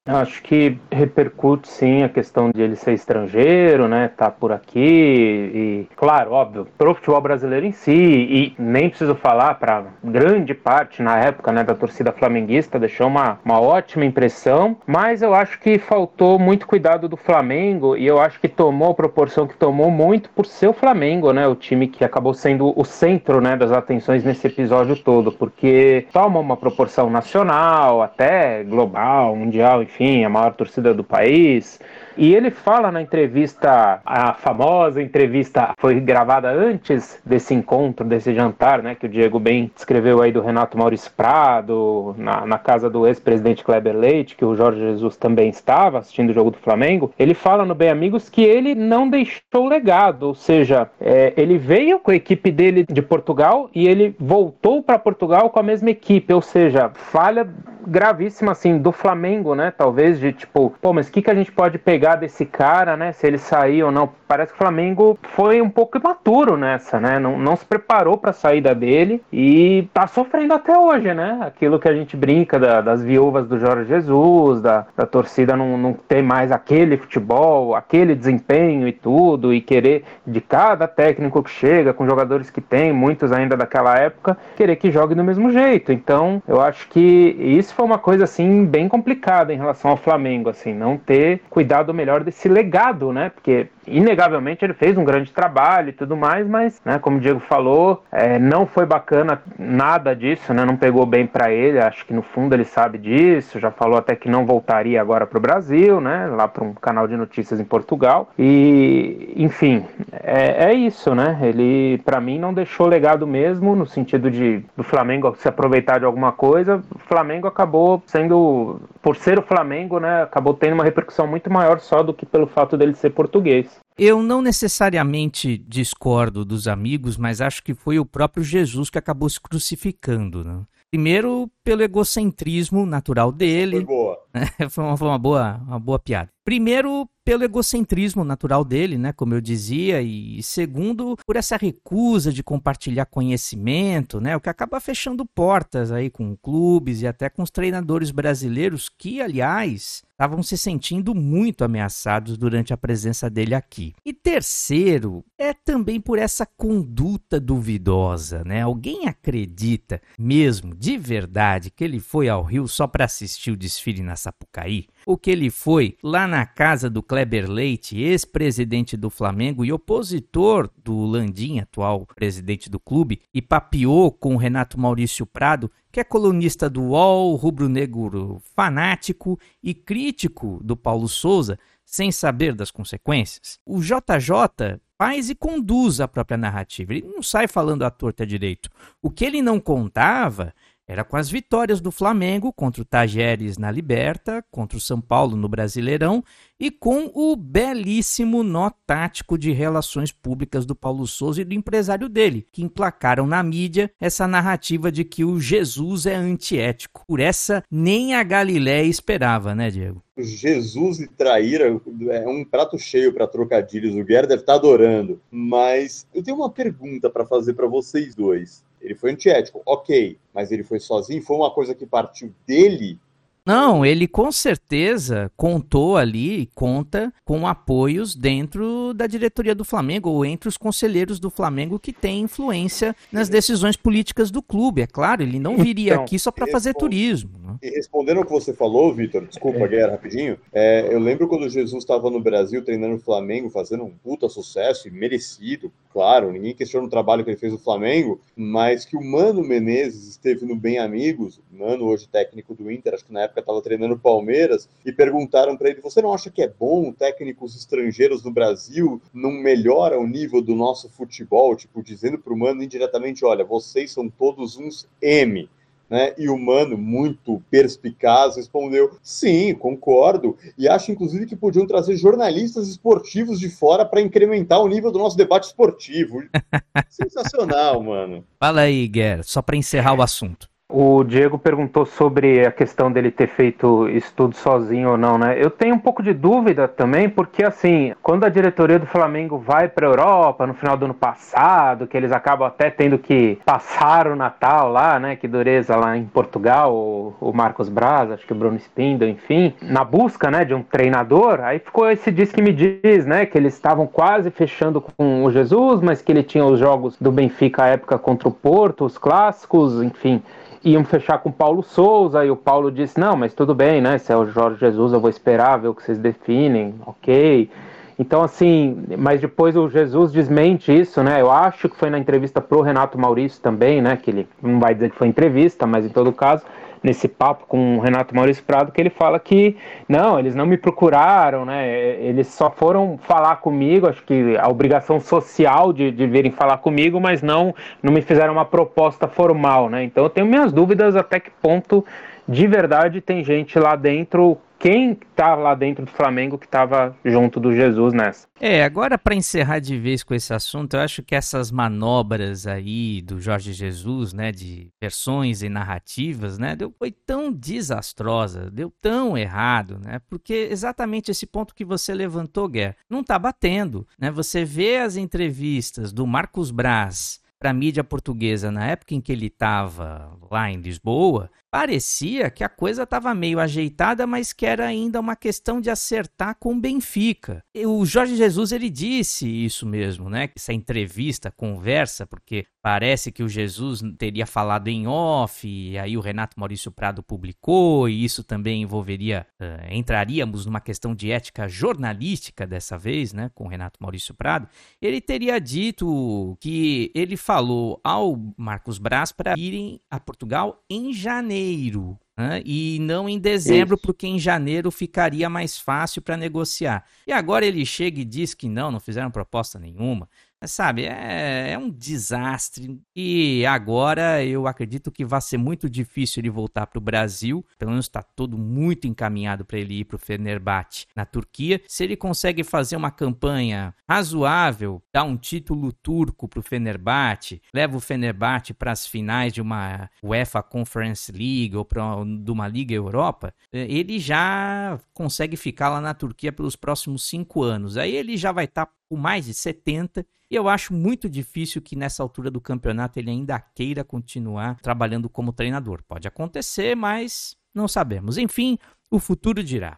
Acho 0.05 0.43
que 0.43 0.77
repercute 0.91 1.65
sim 1.65 2.03
a 2.03 2.09
questão 2.09 2.51
de 2.51 2.61
ele 2.61 2.75
ser 2.75 2.91
estrangeiro, 2.91 3.87
né? 3.87 4.09
Tá 4.09 4.29
por 4.29 4.51
aqui 4.51 4.77
e, 4.81 5.87
claro, 5.95 6.33
óbvio, 6.33 6.67
pro 6.77 6.93
futebol 6.93 7.21
brasileiro 7.21 7.65
em 7.65 7.71
si 7.71 7.93
e 7.93 8.55
nem 8.59 8.89
preciso 8.89 9.15
falar 9.15 9.53
para 9.53 9.85
grande 10.03 10.53
parte 10.53 11.01
na 11.01 11.17
época, 11.17 11.53
né, 11.53 11.63
da 11.63 11.73
torcida 11.73 12.11
flamenguista 12.11 12.77
deixou 12.77 13.07
uma, 13.07 13.39
uma 13.45 13.61
ótima 13.61 14.03
impressão, 14.03 14.75
mas 14.85 15.21
eu 15.21 15.33
acho 15.33 15.57
que 15.61 15.79
faltou 15.79 16.37
muito 16.37 16.67
cuidado 16.67 17.07
do 17.07 17.15
Flamengo 17.15 17.95
e 17.95 18.05
eu 18.05 18.19
acho 18.19 18.41
que 18.41 18.49
tomou 18.49 18.91
a 18.91 18.95
proporção 18.95 19.47
que 19.47 19.55
tomou 19.55 19.89
muito 19.89 20.29
por 20.31 20.45
ser 20.45 20.67
o 20.67 20.73
Flamengo, 20.73 21.31
né? 21.31 21.47
O 21.47 21.55
time 21.55 21.87
que 21.87 22.03
acabou 22.03 22.33
sendo 22.33 22.77
o 22.77 22.83
centro, 22.83 23.39
né, 23.39 23.55
das 23.55 23.71
atenções 23.71 24.25
nesse 24.25 24.47
episódio 24.47 24.97
todo, 24.97 25.31
porque 25.31 26.07
toma 26.11 26.41
uma 26.41 26.57
proporção 26.57 27.09
nacional, 27.09 28.01
até 28.01 28.65
global, 28.65 29.33
mundial, 29.33 29.81
enfim 29.81 29.92
enfim, 29.93 30.23
a 30.23 30.29
maior 30.29 30.53
torcida 30.53 30.93
do 30.93 31.03
país, 31.03 31.79
E 32.17 32.33
ele 32.33 32.51
fala 32.51 32.91
na 32.91 33.01
entrevista, 33.01 34.01
a 34.05 34.33
famosa 34.33 35.01
entrevista 35.01 35.73
foi 35.77 35.99
gravada 35.99 36.49
antes 36.49 37.19
desse 37.25 37.53
encontro, 37.53 38.05
desse 38.05 38.33
jantar, 38.33 38.81
né, 38.81 38.95
que 38.95 39.05
o 39.05 39.09
Diego 39.09 39.39
bem 39.39 39.71
escreveu 39.75 40.21
aí 40.21 40.31
do 40.31 40.41
Renato 40.41 40.77
Maurício 40.77 41.11
Prado, 41.15 42.15
na, 42.17 42.45
na 42.45 42.57
casa 42.57 42.89
do 42.89 43.07
ex-presidente 43.07 43.63
Kleber 43.63 43.95
Leite, 43.95 44.35
que 44.35 44.45
o 44.45 44.55
Jorge 44.55 44.79
Jesus 44.79 45.17
também 45.17 45.49
estava 45.49 45.99
assistindo 45.99 46.29
o 46.29 46.33
jogo 46.33 46.51
do 46.51 46.57
Flamengo. 46.57 47.11
Ele 47.17 47.33
fala 47.33 47.65
no 47.65 47.75
Bem 47.75 47.89
Amigos 47.89 48.29
que 48.29 48.43
ele 48.43 48.75
não 48.75 49.09
deixou 49.09 49.67
legado, 49.67 50.23
ou 50.23 50.35
seja, 50.35 50.89
é, 50.99 51.33
ele 51.35 51.57
veio 51.57 51.99
com 51.99 52.11
a 52.11 52.15
equipe 52.15 52.51
dele 52.51 52.85
de 52.89 53.01
Portugal 53.01 53.69
e 53.73 53.87
ele 53.87 54.15
voltou 54.19 54.83
para 54.83 54.99
Portugal 54.99 55.49
com 55.49 55.59
a 55.59 55.63
mesma 55.63 55.89
equipe, 55.89 56.33
ou 56.33 56.41
seja, 56.41 56.91
falha 56.93 57.47
gravíssima 57.85 58.51
assim 58.51 58.77
do 58.77 58.91
Flamengo, 58.91 59.55
né? 59.55 59.71
Talvez 59.71 60.19
de 60.19 60.31
tipo, 60.31 60.73
pô, 60.81 60.93
mas 60.93 61.07
o 61.07 61.11
que, 61.11 61.21
que 61.21 61.29
a 61.29 61.35
gente 61.35 61.51
pode 61.51 61.77
pegar 61.77 62.02
desse 62.15 62.45
cara, 62.45 62.95
né? 62.97 63.11
Se 63.11 63.25
ele 63.25 63.37
sair 63.37 63.83
ou 63.83 63.91
não. 63.91 64.09
Parece 64.27 64.51
que 64.51 64.55
o 64.55 64.57
Flamengo 64.57 65.17
foi 65.35 65.61
um 65.61 65.69
pouco 65.69 65.97
imaturo 65.97 66.57
nessa, 66.57 66.99
né? 66.99 67.19
Não, 67.19 67.37
não 67.37 67.55
se 67.55 67.65
preparou 67.65 68.17
para 68.17 68.31
a 68.31 68.33
saída 68.33 68.73
dele 68.73 69.21
e 69.31 69.87
tá 69.93 70.07
sofrendo 70.07 70.53
até 70.53 70.77
hoje, 70.77 71.13
né? 71.13 71.39
Aquilo 71.41 71.79
que 71.79 71.87
a 71.87 71.93
gente 71.93 72.17
brinca 72.17 72.59
da, 72.59 72.81
das 72.81 73.03
viúvas 73.03 73.47
do 73.47 73.59
Jorge 73.59 73.87
Jesus, 73.87 74.61
da, 74.61 74.87
da 74.95 75.05
torcida 75.05 75.55
não, 75.55 75.77
não 75.77 75.93
ter 75.93 76.23
mais 76.23 76.51
aquele 76.51 76.97
futebol, 76.97 77.75
aquele 77.75 78.15
desempenho 78.15 78.87
e 78.87 78.91
tudo, 78.91 79.53
e 79.53 79.61
querer 79.61 80.03
de 80.25 80.41
cada 80.41 80.87
técnico 80.87 81.43
que 81.43 81.51
chega, 81.51 81.93
com 81.93 82.07
jogadores 82.07 82.49
que 82.49 82.61
tem, 82.61 82.91
muitos 82.91 83.31
ainda 83.31 83.55
daquela 83.55 83.95
época, 83.97 84.37
querer 84.55 84.75
que 84.75 84.91
jogue 84.91 85.15
do 85.15 85.23
mesmo 85.23 85.51
jeito. 85.51 85.91
Então, 85.91 86.41
eu 86.47 86.59
acho 86.59 86.87
que 86.89 86.99
isso 86.99 87.73
foi 87.73 87.85
uma 87.85 87.99
coisa 87.99 88.23
assim 88.23 88.65
bem 88.65 88.87
complicada 88.87 89.53
em 89.53 89.57
relação 89.57 89.91
ao 89.91 89.97
Flamengo, 89.97 90.49
assim, 90.49 90.73
não 90.73 90.97
ter 90.97 91.41
cuidado 91.49 91.92
melhor 91.93 92.23
desse 92.23 92.49
legado, 92.49 93.13
né? 93.13 93.29
Porque 93.29 93.67
inegavelmente 93.87 94.63
ele 94.63 94.73
fez 94.73 94.97
um 94.97 95.03
grande 95.03 95.31
trabalho 95.31 95.89
e 95.89 95.93
tudo 95.93 96.15
mais, 96.15 96.47
mas, 96.47 96.81
né, 96.85 96.99
como 96.99 97.17
o 97.17 97.19
Diego 97.19 97.39
falou, 97.39 98.03
é, 98.11 98.39
não 98.39 98.65
foi 98.65 98.85
bacana 98.85 99.41
nada 99.57 100.15
disso, 100.15 100.53
né? 100.53 100.65
Não 100.65 100.75
pegou 100.75 101.05
bem 101.05 101.25
para 101.25 101.51
ele. 101.51 101.79
Acho 101.79 102.05
que 102.05 102.13
no 102.13 102.21
fundo 102.21 102.53
ele 102.53 102.65
sabe 102.65 102.97
disso. 102.97 103.59
Já 103.59 103.71
falou 103.71 103.97
até 103.97 104.15
que 104.15 104.29
não 104.29 104.45
voltaria 104.45 105.01
agora 105.01 105.25
para 105.25 105.37
o 105.37 105.41
Brasil, 105.41 105.99
né? 105.99 106.27
Lá 106.27 106.47
para 106.47 106.63
um 106.63 106.73
canal 106.73 107.07
de 107.07 107.15
notícias 107.17 107.59
em 107.59 107.63
Portugal. 107.63 108.29
E, 108.37 109.33
enfim, 109.35 109.85
é, 110.11 110.65
é 110.65 110.73
isso, 110.73 111.15
né? 111.15 111.37
Ele, 111.41 111.97
para 111.99 112.19
mim, 112.19 112.39
não 112.39 112.53
deixou 112.53 112.87
legado 112.87 113.25
mesmo 113.25 113.75
no 113.75 113.85
sentido 113.85 114.29
de 114.29 114.63
do 114.75 114.83
Flamengo 114.83 115.35
se 115.37 115.47
aproveitar 115.47 115.99
de 115.99 116.05
alguma 116.05 116.31
coisa. 116.31 116.83
O 116.93 116.99
Flamengo 116.99 117.47
acabou 117.47 118.01
sendo, 118.05 118.79
por 119.01 119.15
ser 119.15 119.39
o 119.39 119.43
Flamengo, 119.43 119.99
né? 119.99 120.23
Acabou 120.23 120.53
tendo 120.53 120.73
uma 120.73 120.83
repercussão 120.83 121.27
muito 121.27 121.51
maior 121.51 121.79
só 121.79 122.03
do 122.03 122.13
que 122.13 122.25
pelo 122.25 122.47
fato 122.47 122.77
dele 122.77 122.93
ser 122.93 123.11
português. 123.11 123.72
Eu 123.97 124.23
não 124.23 124.41
necessariamente 124.41 125.57
discordo 125.57 126.43
dos 126.43 126.67
amigos, 126.67 127.15
mas 127.15 127.41
acho 127.41 127.63
que 127.63 127.73
foi 127.73 127.99
o 127.99 128.05
próprio 128.05 128.43
Jesus 128.43 128.89
que 128.89 128.97
acabou 128.97 129.29
se 129.29 129.39
crucificando. 129.39 130.43
Né? 130.43 130.61
Primeiro, 130.89 131.49
pelo 131.63 131.83
egocentrismo 131.83 132.85
natural 132.85 133.31
dele. 133.31 133.77
Foi 133.77 133.85
boa. 133.85 134.19
foi, 134.69 134.83
uma, 134.83 134.97
foi 134.97 135.07
uma, 135.07 135.19
boa, 135.19 135.61
uma 135.65 135.79
boa 135.79 135.99
piada. 135.99 136.29
Primeiro, 136.43 137.07
pelo 137.23 137.43
egocentrismo 137.45 138.23
natural 138.25 138.65
dele, 138.65 138.97
né, 138.97 139.13
como 139.13 139.33
eu 139.33 139.39
dizia, 139.39 140.01
e 140.01 140.43
segundo, 140.43 141.15
por 141.25 141.37
essa 141.37 141.55
recusa 141.55 142.33
de 142.33 142.43
compartilhar 142.43 143.05
conhecimento, 143.05 144.19
né, 144.19 144.35
o 144.35 144.41
que 144.41 144.49
acaba 144.49 144.79
fechando 144.81 145.25
portas 145.25 145.89
aí 145.89 146.09
com 146.09 146.35
clubes 146.35 147.01
e 147.01 147.07
até 147.07 147.29
com 147.29 147.41
os 147.41 147.49
treinadores 147.49 148.11
brasileiros 148.11 148.89
que, 148.89 149.21
aliás, 149.21 150.03
estavam 150.11 150.43
se 150.43 150.57
sentindo 150.57 151.15
muito 151.15 151.63
ameaçados 151.63 152.37
durante 152.37 152.73
a 152.73 152.77
presença 152.77 153.29
dele 153.29 153.55
aqui. 153.55 153.93
E 154.05 154.13
terceiro, 154.13 155.23
é 155.37 155.53
também 155.53 155.99
por 155.99 156.19
essa 156.19 156.45
conduta 156.45 157.39
duvidosa, 157.39 158.43
né? 158.43 158.61
Alguém 158.61 159.07
acredita 159.07 160.01
mesmo, 160.17 160.75
de 160.75 160.97
verdade, 160.97 161.52
que 161.59 161.83
ele 161.83 161.99
foi 161.99 162.29
ao 162.29 162.43
Rio 162.43 162.67
só 162.67 162.87
para 162.87 163.05
assistir 163.05 163.51
o 163.51 163.57
desfile 163.57 164.01
na 164.01 164.15
Sapucaí? 164.15 164.87
o 165.05 165.17
que 165.17 165.31
ele 165.31 165.49
foi 165.49 165.97
lá 166.01 166.27
na 166.27 166.45
casa 166.45 166.89
do 166.89 167.03
Kleber 167.03 167.49
Leite, 167.49 167.99
ex-presidente 167.99 168.95
do 168.95 169.09
Flamengo 169.09 169.65
e 169.65 169.71
opositor 169.71 170.69
do 170.83 171.05
Landim, 171.05 171.59
atual 171.59 172.05
presidente 172.15 172.69
do 172.69 172.79
clube, 172.79 173.21
e 173.33 173.41
papiou 173.41 174.11
com 174.11 174.35
o 174.35 174.37
Renato 174.37 174.79
Maurício 174.79 175.25
Prado, 175.25 175.69
que 175.91 175.99
é 175.99 176.03
colunista 176.03 176.69
do 176.69 176.81
UOL, 176.81 177.35
rubro-negro 177.35 178.41
fanático 178.55 179.39
e 179.61 179.73
crítico 179.73 180.59
do 180.63 180.75
Paulo 180.75 181.07
Souza, 181.07 181.59
sem 181.85 182.11
saber 182.11 182.55
das 182.55 182.71
consequências. 182.71 183.59
O 183.65 183.81
JJ 183.81 184.79
faz 184.97 185.29
e 185.29 185.35
conduz 185.35 185.99
a 185.99 186.07
própria 186.07 186.37
narrativa. 186.37 186.93
Ele 186.93 187.07
não 187.07 187.21
sai 187.21 187.47
falando 187.47 187.83
à 187.83 187.91
torta 187.91 188.25
direito. 188.25 188.69
O 189.01 189.11
que 189.11 189.25
ele 189.25 189.41
não 189.41 189.59
contava 189.59 190.53
era 190.93 191.03
com 191.03 191.17
as 191.17 191.27
vitórias 191.27 191.81
do 191.81 191.91
Flamengo 191.91 192.53
contra 192.53 192.83
o 192.83 192.85
Tajeres 192.85 193.57
na 193.57 193.71
Liberta, 193.71 194.45
contra 194.51 194.77
o 194.77 194.81
São 194.81 195.01
Paulo 195.01 195.35
no 195.35 195.49
Brasileirão 195.49 196.23
e 196.59 196.69
com 196.69 197.11
o 197.15 197.35
belíssimo 197.35 198.43
nó 198.43 198.69
tático 198.85 199.35
de 199.35 199.51
relações 199.51 200.11
públicas 200.11 200.67
do 200.67 200.75
Paulo 200.75 201.07
Souza 201.07 201.41
e 201.41 201.43
do 201.43 201.55
empresário 201.55 202.07
dele, 202.07 202.45
que 202.51 202.61
emplacaram 202.61 203.25
na 203.25 203.41
mídia 203.41 203.89
essa 203.99 204.27
narrativa 204.27 204.91
de 204.91 205.03
que 205.03 205.25
o 205.25 205.39
Jesus 205.39 206.05
é 206.05 206.13
antiético. 206.13 207.03
Por 207.07 207.19
essa, 207.19 207.63
nem 207.71 208.13
a 208.13 208.21
Galiléia 208.21 208.85
esperava, 208.85 209.55
né, 209.55 209.71
Diego? 209.71 210.03
Jesus 210.15 210.99
e 210.99 211.07
traíra 211.07 211.75
é 212.11 212.27
um 212.27 212.45
prato 212.45 212.77
cheio 212.77 213.11
para 213.11 213.25
trocadilhos. 213.25 213.95
O 213.95 214.05
Guerra 214.05 214.27
deve 214.27 214.43
estar 214.43 214.53
tá 214.53 214.59
adorando. 214.59 215.19
Mas 215.31 216.05
eu 216.13 216.21
tenho 216.21 216.37
uma 216.37 216.51
pergunta 216.51 217.09
para 217.09 217.25
fazer 217.25 217.55
para 217.55 217.65
vocês 217.65 218.13
dois. 218.13 218.63
Ele 218.83 218.93
foi 218.93 219.11
antiético, 219.11 219.61
ok, 219.65 220.17
mas 220.33 220.51
ele 220.51 220.63
foi 220.63 220.79
sozinho, 220.79 221.21
foi 221.21 221.37
uma 221.37 221.49
coisa 221.49 221.73
que 221.73 221.85
partiu 221.85 222.33
dele 222.45 222.99
não, 223.45 223.85
ele 223.85 224.07
com 224.07 224.31
certeza 224.31 225.29
contou 225.35 225.97
ali, 225.97 226.49
conta 226.55 227.13
com 227.25 227.45
apoios 227.45 228.15
dentro 228.15 228.93
da 228.93 229.05
diretoria 229.05 229.53
do 229.53 229.65
Flamengo 229.65 230.09
ou 230.09 230.25
entre 230.25 230.47
os 230.47 230.55
conselheiros 230.55 231.19
do 231.19 231.29
Flamengo 231.29 231.77
que 231.77 231.91
têm 231.91 232.21
influência 232.21 232.95
nas 233.11 233.27
decisões 233.27 233.75
políticas 233.75 234.31
do 234.31 234.41
clube. 234.41 234.81
É 234.81 234.87
claro, 234.87 235.21
ele 235.21 235.39
não 235.39 235.57
viria 235.57 235.93
então, 235.93 236.03
aqui 236.03 236.17
só 236.17 236.31
para 236.31 236.47
fazer 236.47 236.73
turismo. 236.73 237.31
Né? 237.43 237.55
E 237.61 237.69
respondendo 237.71 238.19
ao 238.19 238.25
que 238.25 238.31
você 238.31 238.53
falou, 238.53 238.93
Vitor, 238.93 239.27
desculpa, 239.27 239.59
é. 239.59 239.67
Guerra, 239.67 239.91
rapidinho. 239.91 240.37
É, 240.53 240.87
eu 240.89 240.99
lembro 240.99 241.27
quando 241.27 241.49
Jesus 241.49 241.83
estava 241.83 242.09
no 242.09 242.21
Brasil 242.21 242.63
treinando 242.63 242.95
o 242.95 242.99
Flamengo, 242.99 243.49
fazendo 243.49 243.83
um 243.83 243.91
puta 243.91 244.29
sucesso 244.29 244.87
e 244.87 244.91
merecido, 244.91 245.69
claro, 245.93 246.31
ninguém 246.31 246.55
questiona 246.55 246.87
o 246.87 246.89
trabalho 246.89 247.23
que 247.23 247.29
ele 247.29 247.37
fez 247.37 247.53
no 247.53 247.59
Flamengo, 247.59 248.19
mas 248.35 248.83
que 248.83 248.97
o 248.97 249.03
Mano 249.03 249.43
Menezes 249.43 250.07
esteve 250.07 250.43
no 250.43 250.55
Bem 250.55 250.79
Amigos, 250.79 251.39
Mano 251.51 251.85
hoje 251.85 252.07
técnico 252.07 252.55
do 252.55 252.71
Inter, 252.71 252.95
acho 252.95 253.05
que 253.05 253.13
na 253.13 253.21
época 253.21 253.41
estava 253.41 253.61
treinando 253.61 253.93
o 253.93 253.99
Palmeiras, 253.99 254.67
e 254.83 254.91
perguntaram 254.91 255.55
para 255.55 255.69
ele: 255.69 255.81
você 255.81 256.01
não 256.01 256.11
acha 256.11 256.31
que 256.31 256.41
é 256.41 256.47
bom 256.47 256.91
técnicos 256.91 257.55
estrangeiros 257.55 258.23
no 258.23 258.31
Brasil 258.31 258.99
não 259.13 259.31
melhora 259.31 259.99
o 259.99 260.07
nível 260.07 260.41
do 260.41 260.55
nosso 260.55 260.89
futebol? 260.89 261.55
Tipo, 261.55 261.83
dizendo 261.83 262.17
para 262.17 262.33
o 262.33 262.37
Mano 262.37 262.63
indiretamente: 262.63 263.23
olha, 263.23 263.45
vocês 263.45 263.91
são 263.91 264.09
todos 264.09 264.57
uns 264.57 264.89
M. 264.99 265.47
Né? 265.93 266.11
E 266.17 266.27
o 266.27 266.35
Mano, 266.35 266.75
muito 266.75 267.39
perspicaz, 267.51 268.35
respondeu: 268.35 268.97
sim, 269.03 269.53
concordo. 269.53 270.35
E 270.57 270.67
acho, 270.67 270.91
inclusive, 270.91 271.27
que 271.27 271.35
podiam 271.35 271.67
trazer 271.67 271.95
jornalistas 271.97 272.67
esportivos 272.67 273.39
de 273.39 273.47
fora 273.47 273.85
para 273.85 274.01
incrementar 274.01 274.59
o 274.59 274.67
nível 274.67 274.91
do 274.91 274.97
nosso 274.97 275.15
debate 275.15 275.43
esportivo. 275.43 276.23
Sensacional, 276.89 277.83
mano. 277.83 278.25
Fala 278.39 278.61
aí, 278.61 278.87
Guerra, 278.87 279.21
só 279.21 279.39
para 279.39 279.55
encerrar 279.55 279.93
o 279.93 280.01
assunto. 280.01 280.49
O 280.69 281.03
Diego 281.03 281.37
perguntou 281.37 281.85
sobre 281.85 282.47
a 282.47 282.51
questão 282.51 282.91
dele 282.91 283.11
ter 283.11 283.27
feito 283.27 283.87
estudo 283.89 284.35
sozinho 284.35 284.91
ou 284.91 284.97
não, 284.97 285.17
né? 285.17 285.35
Eu 285.37 285.51
tenho 285.51 285.75
um 285.75 285.79
pouco 285.79 286.01
de 286.01 286.13
dúvida 286.13 286.67
também, 286.67 287.09
porque 287.09 287.43
assim, 287.43 287.93
quando 288.01 288.23
a 288.23 288.29
diretoria 288.29 288.79
do 288.79 288.85
Flamengo 288.85 289.37
vai 289.37 289.67
para 289.67 289.85
a 289.85 289.89
Europa 289.89 290.47
no 290.47 290.53
final 290.53 290.75
do 290.75 290.85
ano 290.85 290.93
passado, 290.93 291.85
que 291.85 291.95
eles 291.95 292.11
acabam 292.11 292.47
até 292.47 292.71
tendo 292.71 292.97
que 292.97 293.37
passar 293.45 294.07
o 294.07 294.15
Natal 294.15 294.71
lá, 294.71 294.97
né? 294.99 295.15
Que 295.15 295.27
dureza 295.27 295.75
lá 295.75 295.95
em 295.97 296.05
Portugal, 296.05 296.73
o, 296.73 297.31
Marcos 297.33 297.67
Braz, 297.67 298.11
acho 298.11 298.25
que 298.25 298.33
o 298.33 298.35
Bruno 298.35 298.57
Spindle, 298.57 299.09
enfim, 299.09 299.53
na 299.61 299.83
busca, 299.83 300.31
né, 300.31 300.45
de 300.45 300.53
um 300.53 300.63
treinador, 300.63 301.41
aí 301.41 301.59
ficou 301.59 301.89
esse 301.89 302.11
diz 302.11 302.31
que 302.31 302.41
me 302.41 302.53
diz, 302.53 303.05
né, 303.05 303.25
que 303.25 303.37
eles 303.37 303.53
estavam 303.53 303.85
quase 303.85 304.31
fechando 304.31 304.79
com 304.79 305.25
o 305.25 305.31
Jesus, 305.31 305.81
mas 305.81 306.01
que 306.01 306.11
ele 306.11 306.23
tinha 306.23 306.45
os 306.45 306.59
jogos 306.59 306.97
do 306.99 307.11
Benfica 307.11 307.63
à 307.63 307.67
época 307.67 307.97
contra 307.97 308.27
o 308.27 308.31
Porto, 308.31 308.85
os 308.85 308.97
clássicos, 308.97 309.81
enfim 309.81 310.21
iam 310.63 310.83
fechar 310.83 311.17
com 311.19 311.29
o 311.29 311.33
Paulo 311.33 311.61
Souza, 311.61 312.25
e 312.25 312.31
o 312.31 312.35
Paulo 312.35 312.71
disse: 312.71 312.99
Não, 312.99 313.15
mas 313.15 313.33
tudo 313.33 313.53
bem, 313.53 313.81
né? 313.81 313.97
Se 313.97 314.11
é 314.11 314.17
o 314.17 314.25
Jorge 314.25 314.59
Jesus, 314.59 314.93
eu 314.93 314.99
vou 314.99 315.09
esperar 315.09 315.59
ver 315.59 315.67
o 315.67 315.75
que 315.75 315.83
vocês 315.83 315.97
definem, 315.97 316.75
ok. 316.85 317.49
Então, 317.97 318.23
assim, 318.23 318.83
mas 318.97 319.21
depois 319.21 319.55
o 319.55 319.69
Jesus 319.69 320.11
desmente 320.11 320.71
isso, 320.77 321.03
né? 321.03 321.21
Eu 321.21 321.31
acho 321.31 321.69
que 321.69 321.77
foi 321.77 321.89
na 321.89 321.99
entrevista 321.99 322.41
pro 322.41 322.61
Renato 322.61 322.97
Maurício 322.97 323.41
também, 323.41 323.81
né? 323.81 323.97
Que 323.97 324.09
ele 324.09 324.27
não 324.41 324.59
vai 324.59 324.73
dizer 324.73 324.89
que 324.89 324.97
foi 324.97 325.07
entrevista, 325.07 325.67
mas 325.67 325.85
em 325.85 325.89
todo 325.89 326.11
caso, 326.11 326.43
nesse 326.83 327.07
papo 327.07 327.45
com 327.47 327.77
o 327.77 327.79
Renato 327.79 328.13
Maurício 328.13 328.43
Prado 328.43 328.71
que 328.71 328.81
ele 328.81 328.89
fala 328.89 329.17
que 329.17 329.55
não, 329.87 330.19
eles 330.19 330.35
não 330.35 330.45
me 330.45 330.57
procuraram, 330.57 331.45
né? 331.45 331.69
Eles 332.01 332.27
só 332.27 332.51
foram 332.51 332.97
falar 332.97 333.37
comigo, 333.37 333.87
acho 333.87 334.03
que 334.03 334.35
a 334.37 334.49
obrigação 334.49 334.99
social 334.99 335.71
de, 335.71 335.89
de 335.89 336.05
virem 336.05 336.31
falar 336.31 336.57
comigo, 336.57 336.99
mas 336.99 337.21
não, 337.21 337.55
não 337.81 337.93
me 337.93 338.01
fizeram 338.01 338.33
uma 338.33 338.45
proposta 338.45 339.07
formal, 339.07 339.69
né? 339.69 339.83
Então 339.83 340.03
eu 340.03 340.09
tenho 340.09 340.27
minhas 340.27 340.51
dúvidas 340.51 340.95
até 340.95 341.19
que 341.19 341.31
ponto 341.41 341.85
de 342.27 342.47
verdade 342.47 343.01
tem 343.01 343.23
gente 343.23 343.57
lá 343.59 343.75
dentro 343.75 344.39
quem 344.63 344.97
tá 345.13 345.35
lá 345.35 345.53
dentro 345.53 345.83
do 345.83 345.91
Flamengo 345.91 346.37
que 346.37 346.45
estava 346.45 346.95
junto 347.03 347.37
do 347.37 347.53
Jesus 347.53 347.93
nessa. 347.93 348.29
É, 348.39 348.63
agora 348.63 348.97
para 348.97 349.13
encerrar 349.13 349.59
de 349.59 349.77
vez 349.77 350.03
com 350.03 350.13
esse 350.13 350.33
assunto, 350.33 350.77
eu 350.77 350.79
acho 350.79 351.03
que 351.03 351.13
essas 351.13 351.51
manobras 351.51 352.47
aí 352.47 353.01
do 353.01 353.19
Jorge 353.19 353.51
Jesus, 353.51 354.13
né, 354.13 354.31
de 354.31 354.71
versões 354.81 355.41
e 355.41 355.49
narrativas, 355.49 356.37
né, 356.37 356.55
deu, 356.55 356.73
foi 356.79 356.91
tão 356.91 357.29
desastrosa, 357.29 358.49
deu 358.49 358.71
tão 358.81 359.17
errado, 359.17 359.77
né, 359.83 359.99
porque 360.09 360.47
exatamente 360.49 361.11
esse 361.11 361.25
ponto 361.25 361.53
que 361.53 361.65
você 361.65 361.93
levantou, 361.93 362.47
Guer, 362.47 362.77
não 362.89 363.03
tá 363.03 363.19
batendo, 363.19 363.85
né, 363.99 364.09
você 364.09 364.45
vê 364.45 364.77
as 364.77 364.95
entrevistas 364.95 365.91
do 365.91 366.07
Marcos 366.07 366.51
Braz 366.51 367.21
para 367.37 367.49
a 367.49 367.53
mídia 367.53 367.83
portuguesa 367.83 368.49
na 368.49 368.65
época 368.67 368.95
em 368.95 369.01
que 369.01 369.11
ele 369.11 369.25
estava 369.25 370.17
lá 370.33 370.51
em 370.51 370.59
Lisboa, 370.59 371.29
parecia 371.51 372.31
que 372.31 372.43
a 372.43 372.49
coisa 372.49 372.81
estava 372.81 373.13
meio 373.13 373.39
ajeitada, 373.39 374.07
mas 374.07 374.33
que 374.33 374.43
era 374.43 374.65
ainda 374.65 374.99
uma 374.99 375.15
questão 375.15 375.61
de 375.61 375.69
acertar 375.69 376.35
com 376.39 376.53
o 376.53 376.59
Benfica. 376.59 377.43
E 377.53 377.63
o 377.67 377.85
Jorge 377.85 378.15
Jesus 378.15 378.51
ele 378.51 378.71
disse 378.71 379.27
isso 379.27 379.63
mesmo, 379.63 380.09
né? 380.09 380.27
Essa 380.35 380.51
entrevista, 380.51 381.29
conversa, 381.29 382.07
porque 382.07 382.47
parece 382.59 383.11
que 383.11 383.21
o 383.21 383.29
Jesus 383.29 383.83
teria 383.99 384.25
falado 384.25 384.67
em 384.67 384.87
off, 384.87 385.47
e 385.47 385.77
aí 385.77 385.95
o 385.95 386.01
Renato 386.01 386.39
Maurício 386.39 386.71
Prado 386.71 387.03
publicou, 387.03 387.87
e 387.87 388.03
isso 388.03 388.23
também 388.23 388.63
envolveria, 388.63 389.27
uh, 389.39 389.71
entraríamos 389.71 390.47
numa 390.47 390.61
questão 390.61 390.95
de 390.95 391.11
ética 391.11 391.47
jornalística 391.47 392.47
dessa 392.47 392.79
vez, 392.79 393.13
né? 393.13 393.29
Com 393.35 393.43
o 393.43 393.47
Renato 393.47 393.77
Maurício 393.79 394.15
Prado. 394.15 394.47
Ele 394.81 394.99
teria 394.99 395.39
dito 395.39 396.35
que 396.39 396.91
ele 396.95 397.15
falou 397.15 397.79
ao 397.83 398.17
Marcos 398.35 398.79
Braz 398.79 399.11
para 399.11 399.37
irem 399.37 399.79
a 399.91 399.99
Portugal 399.99 400.22
em 400.69 400.93
janeiro 400.93 400.93
janeiro. 400.93 401.99
Né? 402.17 402.41
E 402.45 402.77
não 402.79 403.09
em 403.09 403.17
dezembro, 403.17 403.75
Isso. 403.75 403.83
porque 403.83 404.05
em 404.05 404.19
janeiro 404.19 404.69
ficaria 404.69 405.29
mais 405.29 405.57
fácil 405.57 406.01
para 406.01 406.15
negociar. 406.15 406.85
E 407.07 407.11
agora 407.11 407.45
ele 407.45 407.65
chega 407.65 407.99
e 407.99 408.05
diz 408.05 408.33
que 408.33 408.47
não, 408.47 408.71
não 408.71 408.79
fizeram 408.79 409.09
proposta 409.09 409.59
nenhuma. 409.59 410.07
Sabe, 410.47 410.85
é, 410.85 411.51
é 411.51 411.57
um 411.57 411.69
desastre. 411.69 412.79
E 412.95 413.45
agora 413.45 414.23
eu 414.23 414.47
acredito 414.47 414.91
que 414.91 415.05
vai 415.05 415.21
ser 415.21 415.37
muito 415.37 415.69
difícil 415.69 416.21
ele 416.21 416.29
voltar 416.29 416.67
para 416.67 416.77
o 416.77 416.81
Brasil. 416.81 417.45
Pelo 417.57 417.71
menos 417.71 417.85
está 417.85 418.01
todo 418.01 418.37
muito 418.37 418.87
encaminhado 418.87 419.45
para 419.45 419.57
ele 419.57 419.79
ir 419.79 419.85
para 419.85 419.95
o 419.95 419.99
Fenerbahçe 419.99 420.85
na 420.95 421.05
Turquia. 421.05 421.61
Se 421.67 421.83
ele 421.83 421.95
consegue 421.95 422.43
fazer 422.43 422.75
uma 422.75 422.91
campanha 422.91 423.73
razoável, 423.87 424.81
dar 424.91 425.03
um 425.03 425.15
título 425.15 425.71
turco 425.71 426.27
para 426.27 426.39
o 426.39 426.43
Fenerbahçe, 426.43 427.41
leva 427.53 427.77
o 427.77 427.79
Fenerbahçe 427.79 428.53
para 428.53 428.71
as 428.71 428.85
finais 428.85 429.31
de 429.33 429.41
uma 429.41 429.89
UEFA 430.03 430.43
Conference 430.43 431.11
League 431.11 431.55
ou 431.55 431.63
pra, 431.63 432.02
de 432.03 432.31
uma 432.31 432.47
Liga 432.47 432.73
Europa, 432.73 433.33
é, 433.51 433.65
ele 433.71 433.99
já 433.99 434.79
consegue 434.93 435.37
ficar 435.37 435.69
lá 435.69 435.81
na 435.81 435.93
Turquia 435.93 436.31
pelos 436.31 436.55
próximos 436.55 437.03
cinco 437.07 437.43
anos. 437.43 437.77
Aí 437.77 437.95
ele 437.95 438.17
já 438.17 438.31
vai 438.31 438.45
estar 438.45 438.65
tá 438.65 438.71
com 438.89 438.95
mais 438.95 439.25
de 439.25 439.33
70 439.33 440.05
e 440.29 440.35
eu 440.35 440.49
acho 440.49 440.73
muito 440.73 441.09
difícil 441.09 441.61
que 441.61 441.75
nessa 441.75 442.01
altura 442.01 442.31
do 442.31 442.41
campeonato 442.41 442.99
ele 442.99 443.11
ainda 443.11 443.39
queira 443.39 443.83
continuar 443.83 444.59
trabalhando 444.61 445.09
como 445.09 445.33
treinador. 445.33 445.83
Pode 445.87 446.07
acontecer, 446.07 446.75
mas 446.75 447.35
não 447.53 447.67
sabemos. 447.67 448.17
Enfim, 448.17 448.57
o 448.89 448.99
futuro 448.99 449.43
dirá. 449.43 449.77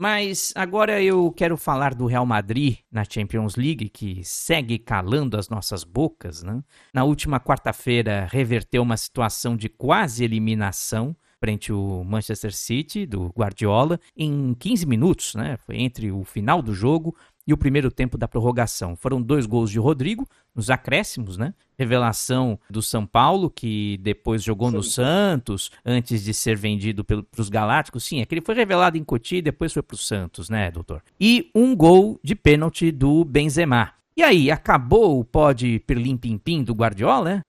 Mas 0.00 0.52
agora 0.54 1.02
eu 1.02 1.32
quero 1.32 1.56
falar 1.56 1.92
do 1.92 2.06
Real 2.06 2.24
Madrid 2.24 2.78
na 2.88 3.02
Champions 3.02 3.56
League, 3.56 3.88
que 3.88 4.22
segue 4.22 4.78
calando 4.78 5.36
as 5.36 5.48
nossas 5.48 5.82
bocas. 5.82 6.44
Né? 6.44 6.62
Na 6.94 7.02
última 7.02 7.40
quarta-feira, 7.40 8.28
reverteu 8.30 8.80
uma 8.82 8.96
situação 8.96 9.56
de 9.56 9.68
quase 9.68 10.22
eliminação 10.22 11.16
frente 11.40 11.72
ao 11.72 12.04
Manchester 12.04 12.54
City, 12.54 13.06
do 13.06 13.28
Guardiola, 13.36 14.00
em 14.16 14.54
15 14.54 14.86
minutos. 14.86 15.34
Né? 15.34 15.56
Foi 15.64 15.76
entre 15.76 16.10
o 16.10 16.24
final 16.24 16.60
do 16.60 16.74
jogo 16.74 17.14
e 17.48 17.52
o 17.54 17.56
primeiro 17.56 17.90
tempo 17.90 18.18
da 18.18 18.28
prorrogação. 18.28 18.94
Foram 18.94 19.22
dois 19.22 19.46
gols 19.46 19.70
de 19.70 19.78
Rodrigo, 19.78 20.28
nos 20.54 20.68
acréscimos, 20.68 21.38
né? 21.38 21.54
Revelação 21.78 22.58
do 22.68 22.82
São 22.82 23.06
Paulo, 23.06 23.48
que 23.48 23.96
depois 24.02 24.42
jogou 24.42 24.68
Sim. 24.68 24.76
no 24.76 24.82
Santos, 24.82 25.70
antes 25.82 26.22
de 26.22 26.34
ser 26.34 26.58
vendido 26.58 27.02
para 27.02 27.24
os 27.38 27.48
Galácticos. 27.48 28.04
Sim, 28.04 28.20
é 28.20 28.26
que 28.26 28.34
ele 28.34 28.44
foi 28.44 28.54
revelado 28.54 28.98
em 28.98 29.04
Cotia 29.04 29.38
e 29.38 29.42
depois 29.42 29.72
foi 29.72 29.82
para 29.82 29.94
o 29.94 29.98
Santos, 29.98 30.50
né, 30.50 30.70
doutor? 30.70 31.02
E 31.18 31.50
um 31.54 31.74
gol 31.74 32.20
de 32.22 32.34
pênalti 32.34 32.90
do 32.90 33.24
Benzema. 33.24 33.94
E 34.14 34.22
aí, 34.22 34.50
acabou 34.50 35.18
o 35.18 35.24
pó 35.24 35.52
de 35.52 35.78
pirlim-pim-pim 35.78 36.62
do 36.62 36.74
Guardiola, 36.74 37.24
né? 37.24 37.40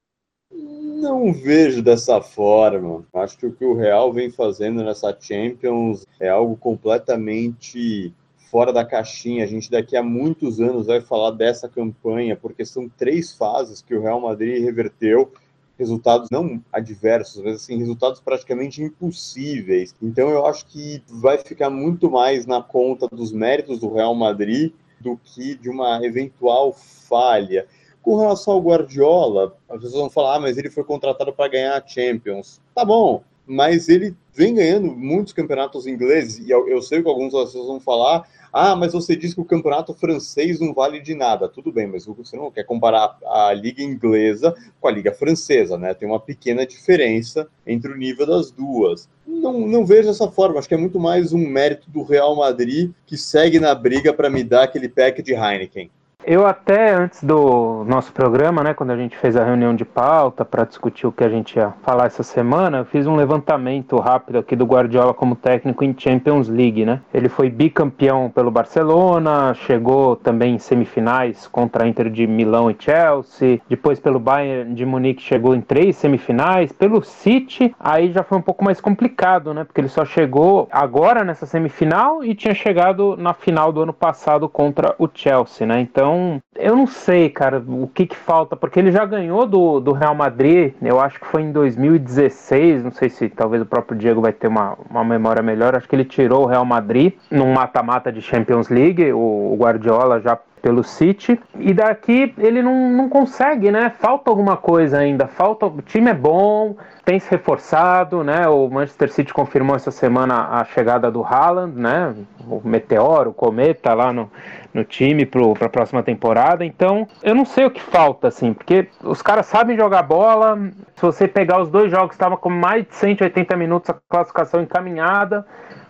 Não 0.99 1.31
vejo 1.31 1.81
dessa 1.81 2.21
forma. 2.21 3.05
Acho 3.13 3.37
que 3.37 3.45
o 3.45 3.53
que 3.53 3.63
o 3.63 3.73
Real 3.73 4.11
vem 4.11 4.29
fazendo 4.29 4.83
nessa 4.83 5.15
Champions 5.17 6.05
é 6.19 6.27
algo 6.27 6.57
completamente 6.57 8.13
fora 8.51 8.73
da 8.73 8.83
caixinha. 8.83 9.45
A 9.45 9.47
gente 9.47 9.71
daqui 9.71 9.95
a 9.95 10.03
muitos 10.03 10.59
anos 10.59 10.87
vai 10.87 10.99
falar 10.99 11.31
dessa 11.31 11.69
campanha, 11.69 12.35
porque 12.35 12.65
são 12.65 12.89
três 12.89 13.31
fases 13.31 13.81
que 13.81 13.95
o 13.95 14.01
Real 14.01 14.19
Madrid 14.19 14.61
reverteu 14.61 15.31
resultados 15.77 16.29
não 16.29 16.61
adversos, 16.73 17.41
mas 17.41 17.55
assim, 17.55 17.77
resultados 17.77 18.19
praticamente 18.19 18.83
impossíveis. 18.83 19.95
Então 20.01 20.29
eu 20.29 20.45
acho 20.45 20.65
que 20.65 21.01
vai 21.07 21.37
ficar 21.37 21.69
muito 21.69 22.11
mais 22.11 22.45
na 22.45 22.61
conta 22.61 23.07
dos 23.07 23.31
méritos 23.31 23.79
do 23.79 23.93
Real 23.93 24.13
Madrid 24.13 24.73
do 24.99 25.17
que 25.23 25.55
de 25.55 25.69
uma 25.69 26.05
eventual 26.05 26.73
falha. 26.73 27.65
Com 28.01 28.17
relação 28.17 28.53
ao 28.53 28.61
Guardiola, 28.61 29.55
as 29.69 29.81
pessoas 29.81 30.01
vão 30.01 30.09
falar, 30.09 30.35
ah, 30.35 30.39
mas 30.39 30.57
ele 30.57 30.69
foi 30.69 30.83
contratado 30.83 31.33
para 31.33 31.49
ganhar 31.49 31.77
a 31.77 31.85
Champions. 31.85 32.61
Tá 32.73 32.85
bom, 32.85 33.23
mas 33.45 33.89
ele 33.89 34.15
vem 34.33 34.55
ganhando 34.55 34.91
muitos 34.91 35.33
campeonatos 35.33 35.85
ingleses, 35.85 36.39
e 36.39 36.49
eu, 36.49 36.67
eu 36.67 36.81
sei 36.81 37.01
que 37.01 37.09
alguns 37.09 37.33
pessoas 37.33 37.67
vão 37.67 37.79
falar, 37.79 38.25
ah, 38.51 38.75
mas 38.75 38.93
você 38.93 39.15
diz 39.15 39.33
que 39.33 39.41
o 39.41 39.45
campeonato 39.45 39.93
francês 39.93 40.59
não 40.59 40.73
vale 40.73 40.99
de 40.99 41.13
nada. 41.13 41.47
Tudo 41.47 41.71
bem, 41.71 41.87
mas 41.87 42.05
você 42.05 42.35
não 42.35 42.51
quer 42.51 42.63
comparar 42.63 43.17
a 43.23 43.53
liga 43.53 43.83
inglesa 43.83 44.55
com 44.81 44.87
a 44.87 44.91
liga 44.91 45.11
francesa, 45.11 45.77
né? 45.77 45.93
Tem 45.93 46.07
uma 46.07 46.19
pequena 46.19 46.65
diferença 46.65 47.47
entre 47.65 47.91
o 47.91 47.97
nível 47.97 48.25
das 48.25 48.51
duas. 48.51 49.07
Não, 49.25 49.67
não 49.67 49.85
vejo 49.85 50.07
dessa 50.07 50.29
forma. 50.31 50.57
Acho 50.57 50.67
que 50.67 50.73
é 50.73 50.77
muito 50.77 50.99
mais 50.99 51.31
um 51.31 51.47
mérito 51.47 51.89
do 51.91 52.01
Real 52.01 52.35
Madrid 52.35 52.91
que 53.05 53.17
segue 53.17 53.59
na 53.59 53.75
briga 53.75 54.13
para 54.13 54.29
me 54.29 54.43
dar 54.43 54.63
aquele 54.63 54.89
pack 54.89 55.21
de 55.21 55.33
Heineken. 55.33 55.91
Eu 56.31 56.45
até 56.45 56.93
antes 56.93 57.23
do 57.23 57.83
nosso 57.87 58.13
programa, 58.13 58.61
né, 58.61 58.75
quando 58.75 58.91
a 58.91 58.95
gente 58.95 59.17
fez 59.17 59.35
a 59.35 59.43
reunião 59.43 59.75
de 59.75 59.83
pauta 59.83 60.45
para 60.45 60.63
discutir 60.63 61.07
o 61.07 61.11
que 61.11 61.23
a 61.23 61.29
gente 61.29 61.55
ia 61.55 61.73
falar 61.81 62.05
essa 62.05 62.21
semana, 62.21 62.85
fiz 62.85 63.07
um 63.07 63.15
levantamento 63.15 63.97
rápido 63.97 64.37
aqui 64.37 64.55
do 64.55 64.63
Guardiola 64.63 65.11
como 65.11 65.35
técnico 65.35 65.83
em 65.83 65.95
Champions 65.97 66.47
League, 66.47 66.85
né? 66.85 67.01
Ele 67.11 67.29
foi 67.29 67.49
bicampeão 67.49 68.29
pelo 68.29 68.51
Barcelona, 68.51 69.55
chegou 69.55 70.15
também 70.15 70.53
em 70.53 70.59
semifinais 70.59 71.47
contra 71.47 71.83
a 71.83 71.87
Inter 71.87 72.11
de 72.11 72.27
Milão 72.27 72.69
e 72.69 72.75
Chelsea, 72.77 73.59
depois 73.67 73.99
pelo 73.99 74.19
Bayern 74.19 74.75
de 74.75 74.85
Munique 74.85 75.23
chegou 75.23 75.55
em 75.55 75.61
três 75.61 75.95
semifinais, 75.95 76.71
pelo 76.71 77.01
City 77.01 77.75
aí 77.79 78.11
já 78.11 78.21
foi 78.21 78.37
um 78.37 78.43
pouco 78.43 78.63
mais 78.63 78.79
complicado, 78.79 79.51
né? 79.51 79.63
Porque 79.63 79.81
ele 79.81 79.89
só 79.89 80.05
chegou 80.05 80.67
agora 80.71 81.23
nessa 81.23 81.47
semifinal 81.47 82.23
e 82.23 82.35
tinha 82.35 82.53
chegado 82.53 83.17
na 83.17 83.33
final 83.33 83.73
do 83.73 83.81
ano 83.81 83.93
passado 83.93 84.47
contra 84.47 84.93
o 84.99 85.09
Chelsea, 85.11 85.65
né? 85.65 85.81
Então 85.81 86.18
então, 86.19 86.41
eu 86.55 86.75
não 86.75 86.85
sei, 86.85 87.29
cara, 87.29 87.63
o 87.65 87.87
que, 87.87 88.05
que 88.05 88.15
falta, 88.15 88.55
porque 88.55 88.79
ele 88.79 88.91
já 88.91 89.05
ganhou 89.05 89.45
do, 89.45 89.79
do 89.79 89.93
Real 89.93 90.13
Madrid, 90.13 90.73
eu 90.81 90.99
acho 90.99 91.19
que 91.19 91.25
foi 91.25 91.41
em 91.41 91.51
2016, 91.51 92.83
não 92.83 92.91
sei 92.91 93.09
se 93.09 93.29
talvez 93.29 93.61
o 93.61 93.65
próprio 93.65 93.97
Diego 93.97 94.21
vai 94.21 94.33
ter 94.33 94.47
uma, 94.47 94.77
uma 94.89 95.03
memória 95.03 95.41
melhor, 95.41 95.75
acho 95.75 95.87
que 95.87 95.95
ele 95.95 96.05
tirou 96.05 96.43
o 96.43 96.45
Real 96.45 96.65
Madrid 96.65 97.13
num 97.31 97.53
mata-mata 97.53 98.11
de 98.11 98.21
Champions 98.21 98.69
League, 98.69 99.11
o, 99.13 99.53
o 99.53 99.57
Guardiola 99.57 100.19
já 100.19 100.37
pelo 100.61 100.83
City 100.83 101.39
e 101.57 101.73
daqui 101.73 102.33
ele 102.37 102.61
não, 102.61 102.89
não 102.89 103.09
consegue, 103.09 103.71
né? 103.71 103.91
Falta 103.99 104.29
alguma 104.29 104.57
coisa 104.57 104.97
ainda, 104.99 105.27
falta 105.27 105.65
o 105.65 105.81
time 105.81 106.11
é 106.11 106.13
bom, 106.13 106.75
tem 107.05 107.19
se 107.19 107.29
reforçado, 107.31 108.23
né? 108.23 108.47
O 108.47 108.69
Manchester 108.69 109.11
City 109.11 109.33
confirmou 109.33 109.75
essa 109.75 109.91
semana 109.91 110.49
a 110.51 110.63
chegada 110.65 111.09
do 111.09 111.23
Haaland, 111.23 111.79
né? 111.79 112.15
O 112.47 112.61
meteoro, 112.63 113.31
o 113.31 113.33
cometa 113.33 113.93
lá 113.93 114.13
no, 114.13 114.29
no 114.73 114.83
time 114.83 115.25
para 115.25 115.65
a 115.65 115.69
próxima 115.69 116.03
temporada. 116.03 116.63
Então, 116.63 117.07
eu 117.23 117.33
não 117.33 117.45
sei 117.45 117.65
o 117.65 117.71
que 117.71 117.81
falta, 117.81 118.27
assim, 118.27 118.53
porque 118.53 118.87
os 119.03 119.21
caras 119.21 119.45
sabem 119.45 119.77
jogar 119.77 120.03
bola. 120.03 120.57
Se 120.95 121.01
você 121.01 121.27
pegar 121.27 121.61
os 121.61 121.69
dois 121.69 121.89
jogos, 121.89 122.13
estava 122.13 122.37
com 122.37 122.49
mais 122.49 122.85
de 122.85 122.95
180 122.95 123.55
minutos 123.55 123.89
a 123.89 123.95
classificação 124.07 124.61
encaminhada. 124.61 125.45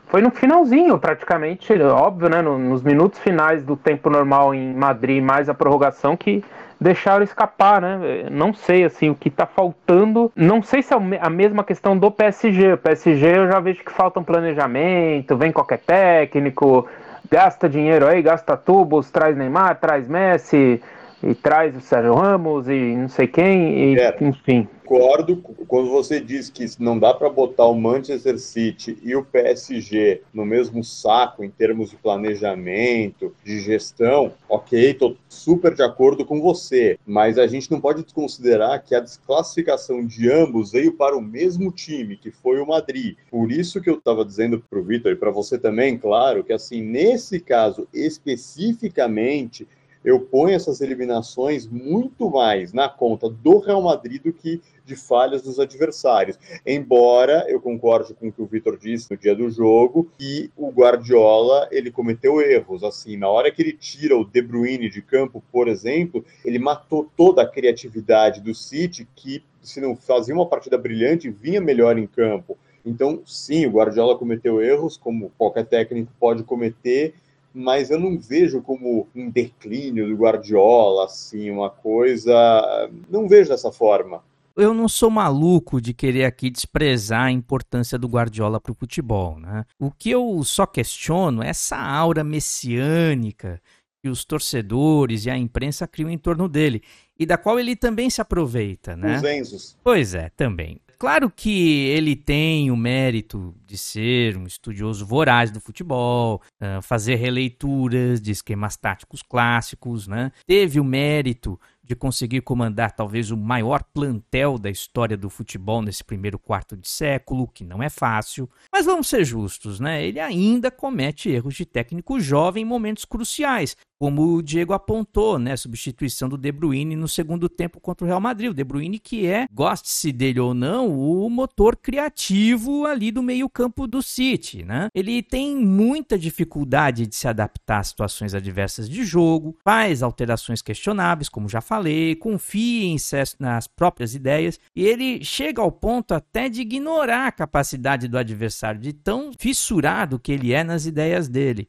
Foi 0.10 0.22
no 0.22 0.32
finalzinho, 0.32 0.98
praticamente, 0.98 1.72
óbvio, 1.82 2.30
né? 2.30 2.42
Nos 2.42 2.82
minutos 2.82 3.20
finais 3.20 3.64
do 3.64 3.78
tempo 3.78 4.10
normal 4.10 4.56
em 4.56 4.74
Madrid, 4.74 5.24
mais 5.24 5.48
a 5.48 5.54
prorrogação, 5.54 6.18
que 6.18 6.44
deixaram 6.82 7.24
escapar, 7.24 7.80
né? 7.80 8.26
Não 8.32 8.52
sei 8.52 8.84
assim 8.84 9.12
o 9.12 9.16
que 9.16 9.30
tá 9.30 9.46
faltando. 9.46 10.32
Não 10.36 10.64
sei 10.64 10.82
se 10.82 10.96
é 10.96 10.98
a 11.22 11.30
mesma 11.30 11.64
questão 11.64 11.96
do 11.96 12.10
PSG. 12.10 12.74
O 12.74 12.78
PSG 12.78 13.38
eu 13.38 13.48
já 13.48 13.60
vejo 13.60 13.84
que 13.84 13.92
falta 13.92 14.20
um 14.20 14.24
planejamento, 14.24 15.38
vem 15.38 15.52
qualquer 15.52 15.80
técnico, 15.80 16.88
gasta 17.30 17.70
dinheiro 17.70 18.08
aí, 18.08 18.24
gasta 18.24 18.58
tubos, 18.58 19.12
traz 19.12 19.38
Neymar, 19.38 19.80
traz 19.80 20.08
Messi 20.08 20.82
e 21.22 21.36
traz 21.36 21.76
o 21.76 21.82
Sérgio 21.82 22.16
Ramos 22.16 22.68
e 22.68 22.96
não 22.96 23.10
sei 23.10 23.28
quem, 23.28 23.94
e, 23.94 23.98
enfim 24.22 24.68
concordo 24.90 25.38
quando 25.68 25.92
você 25.92 26.20
diz 26.20 26.50
que 26.50 26.66
não 26.80 26.98
dá 26.98 27.14
para 27.14 27.30
botar 27.30 27.68
o 27.68 27.80
Manchester 27.80 28.40
City 28.40 28.98
e 29.04 29.16
o 29.16 29.24
PSG 29.24 30.24
no 30.34 30.44
mesmo 30.44 30.84
saco 30.84 31.44
em 31.44 31.50
termos 31.50 31.92
de 31.92 31.96
planejamento, 31.96 33.36
de 33.44 33.60
gestão. 33.60 34.34
Ok, 34.50 34.92
estou 34.92 35.16
super 35.30 35.76
de 35.76 35.84
acordo 35.84 36.26
com 36.26 36.42
você, 36.42 36.98
mas 37.06 37.38
a 37.38 37.46
gente 37.46 37.70
não 37.70 37.80
pode 37.80 38.04
desconsiderar 38.04 38.84
que 38.84 38.96
a 38.96 39.00
desclassificação 39.00 40.04
de 40.04 40.32
ambos 40.32 40.72
veio 40.72 40.94
para 40.94 41.16
o 41.16 41.22
mesmo 41.22 41.72
time, 41.72 42.18
que 42.18 42.32
foi 42.32 42.60
o 42.60 42.66
Madrid. 42.66 43.16
Por 43.30 43.52
isso 43.52 43.80
que 43.80 43.90
eu 43.90 43.96
estava 43.96 44.26
dizendo 44.26 44.64
para 44.68 44.80
o 44.80 44.84
Vitor 44.84 45.12
e 45.12 45.16
para 45.16 45.30
você 45.30 45.60
também, 45.60 46.00
claro, 46.00 46.44
que 46.44 46.52
assim 46.52 46.82
nesse 46.82 47.40
caso 47.40 47.88
especificamente 47.94 49.68
eu 50.04 50.20
ponho 50.20 50.56
essas 50.56 50.82
eliminações 50.82 51.68
muito 51.68 52.30
mais 52.30 52.72
na 52.72 52.88
conta 52.88 53.30
do 53.30 53.60
Real 53.60 53.82
Madrid 53.82 54.22
do 54.22 54.34
que 54.34 54.62
de 54.86 54.96
falhas 54.96 55.42
dos 55.42 55.60
adversários. 55.60 56.40
Embora 56.66 57.46
eu 57.48 57.62
concorde 57.62 58.14
com 58.14 58.30
o 58.30 58.32
que 58.32 58.42
o 58.42 58.46
Vitor 58.46 58.78
disse 58.78 59.12
no 59.12 59.18
dia 59.18 59.36
do 59.36 59.50
jogo, 59.50 60.10
que 60.18 60.52
o 60.58 60.72
Guardiola 60.72 61.68
ele 61.72 61.92
cometeu 61.92 62.42
erros. 62.42 62.84
Assim, 62.84 63.18
na 63.18 63.28
hora 63.28 63.52
que 63.52 63.62
ele 63.62 63.74
tira 63.74 64.18
o 64.18 64.26
De 64.26 64.42
Bruyne 64.42 64.90
de 64.90 65.02
campo, 65.02 65.44
por 65.52 65.68
exemplo, 65.68 66.26
ele 66.44 66.58
matou 66.58 67.10
toda 67.16 67.42
a 67.42 67.48
criatividade 67.48 68.42
do 68.42 68.56
City, 68.56 69.08
que 69.16 69.44
se 69.62 69.80
não 69.80 69.96
fazia 69.96 70.34
uma 70.34 70.48
partida 70.48 70.78
brilhante, 70.78 71.30
vinha 71.30 71.62
melhor 71.62 71.98
em 71.98 72.08
campo. 72.08 72.58
Então, 72.86 73.22
sim, 73.26 73.66
o 73.66 73.72
Guardiola 73.72 74.18
cometeu 74.18 74.62
erros, 74.62 74.98
como 74.98 75.32
qualquer 75.38 75.66
técnico 75.66 76.12
pode 76.20 76.44
cometer, 76.44 77.14
mas 77.54 77.90
eu 77.90 78.00
não 78.00 78.18
vejo 78.18 78.62
como 78.62 79.08
um 79.16 79.30
declínio 79.30 80.08
do 80.08 80.16
Guardiola, 80.16 81.06
assim, 81.06 81.50
uma 81.50 81.70
coisa. 81.70 82.90
Não 83.10 83.28
vejo 83.28 83.50
dessa 83.50 83.72
forma. 83.72 84.24
Eu 84.56 84.74
não 84.74 84.90
sou 84.90 85.10
maluco 85.10 85.80
de 85.80 85.94
querer 85.94 86.26
aqui 86.26 86.50
desprezar 86.50 87.26
a 87.26 87.32
importância 87.32 87.98
do 87.98 88.08
Guardiola 88.08 88.60
para 88.60 88.72
o 88.72 88.76
futebol, 88.76 89.40
né? 89.40 89.66
O 89.80 89.90
que 89.90 90.10
eu 90.10 90.44
só 90.44 90.66
questiono 90.66 91.42
é 91.42 91.48
essa 91.48 91.78
aura 91.78 92.24
messiânica 92.24 93.62
que 94.02 94.10
os 94.10 94.26
torcedores 94.26 95.26
e 95.26 95.30
a 95.30 95.38
imprensa 95.38 95.88
criam 95.88 96.10
em 96.10 96.18
torno 96.18 96.50
dele 96.50 96.82
e 97.18 97.26
da 97.26 97.38
qual 97.38 97.60
ele 97.60 97.76
também 97.76 98.10
se 98.10 98.22
aproveita, 98.22 98.96
né? 98.96 99.18
Os 99.18 99.24
Enzos. 99.24 99.78
Pois 99.84 100.14
é, 100.14 100.30
também. 100.30 100.80
Claro 101.00 101.32
que 101.32 101.88
ele 101.88 102.14
tem 102.14 102.70
o 102.70 102.76
mérito 102.76 103.56
de 103.66 103.78
ser 103.78 104.36
um 104.36 104.46
estudioso 104.46 105.06
voraz 105.06 105.50
do 105.50 105.62
futebol, 105.62 106.42
uh, 106.62 106.82
fazer 106.82 107.16
releituras 107.16 108.22
de 108.22 108.32
esquemas 108.32 108.76
táticos 108.76 109.22
clássicos, 109.22 110.08
né? 110.08 110.30
Teve 110.46 110.78
o 110.78 110.84
mérito 110.84 111.58
de 111.90 111.96
conseguir 111.96 112.42
comandar 112.42 112.92
talvez 112.92 113.32
o 113.32 113.38
maior 113.38 113.84
plantel 113.84 114.60
da 114.60 114.70
história 114.70 115.18
do 115.18 115.28
futebol 115.28 115.82
nesse 115.82 116.04
primeiro 116.04 116.38
quarto 116.38 116.78
de 116.78 116.88
século, 116.88 117.48
que 117.48 117.66
não 117.66 117.82
é 117.82 117.90
fácil. 117.90 118.48
Mas 118.72 118.86
vamos 118.86 119.08
ser 119.08 119.26
justos, 119.26 119.80
né? 119.80 120.06
Ele 120.06 120.20
ainda 120.20 120.70
comete 120.70 121.30
erros 121.30 121.56
de 121.56 121.66
técnico 121.66 122.20
jovem 122.20 122.62
em 122.62 122.66
momentos 122.66 123.06
cruciais, 123.06 123.76
como 124.00 124.36
o 124.36 124.42
Diego 124.42 124.72
apontou, 124.72 125.38
né, 125.38 125.58
substituição 125.58 126.30
do 126.30 126.38
De 126.38 126.52
Bruyne 126.54 126.96
no 126.96 127.08
segundo 127.08 127.50
tempo 127.50 127.82
contra 127.82 128.06
o 128.06 128.08
Real 128.08 128.22
Madrid. 128.22 128.50
O 128.50 128.54
De 128.54 128.64
Bruyne 128.64 128.98
que 128.98 129.28
é, 129.28 129.46
goste-se 129.52 130.12
dele 130.14 130.40
ou 130.40 130.54
não, 130.54 130.88
o 130.98 131.30
motor 131.30 131.76
criativo 131.76 132.86
ali 132.86 133.12
do 133.12 133.22
meio-campo 133.22 133.86
do 133.86 134.02
City, 134.02 134.64
né? 134.64 134.88
Ele 134.96 135.22
tem 135.22 135.56
muita 135.58 136.18
dificuldade 136.18 137.08
de 137.08 137.16
se 137.16 137.28
adaptar 137.28 137.80
a 137.80 137.84
situações 137.84 138.34
adversas 138.34 138.90
de 138.90 139.04
jogo, 139.04 139.58
faz 139.64 140.02
alterações 140.02 140.62
questionáveis, 140.62 141.28
como 141.28 141.50
já 141.50 141.60
falei, 141.60 141.79
confia 142.20 142.86
em 142.86 142.98
nas 143.40 143.68
próprias 143.68 144.16
ideias 144.16 144.60
e 144.76 144.86
ele 144.86 145.24
chega 145.24 145.62
ao 145.62 145.72
ponto 145.72 146.14
até 146.14 146.50
de 146.50 146.62
ignorar 146.62 147.28
a 147.28 147.32
capacidade 147.32 148.08
do 148.08 148.18
adversário, 148.18 148.80
de 148.80 148.94
tão 148.94 149.32
fissurado 149.38 150.20
que 150.20 150.32
ele 150.32 150.54
é 150.54 150.64
nas 150.64 150.86
ideias 150.86 151.28
dele. 151.28 151.68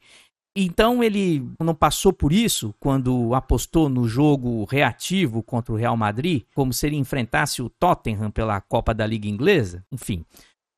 Então 0.55 1.01
ele 1.01 1.47
não 1.59 1.73
passou 1.73 2.11
por 2.11 2.33
isso 2.33 2.75
quando 2.79 3.33
apostou 3.33 3.87
no 3.87 4.07
jogo 4.07 4.65
reativo 4.65 5.41
contra 5.41 5.73
o 5.73 5.77
Real 5.77 5.95
Madrid, 5.95 6.43
como 6.53 6.73
se 6.73 6.87
ele 6.87 6.97
enfrentasse 6.97 7.61
o 7.61 7.69
Tottenham 7.69 8.29
pela 8.29 8.59
Copa 8.59 8.93
da 8.93 9.05
Liga 9.05 9.27
Inglesa? 9.27 9.85
Enfim. 9.91 10.25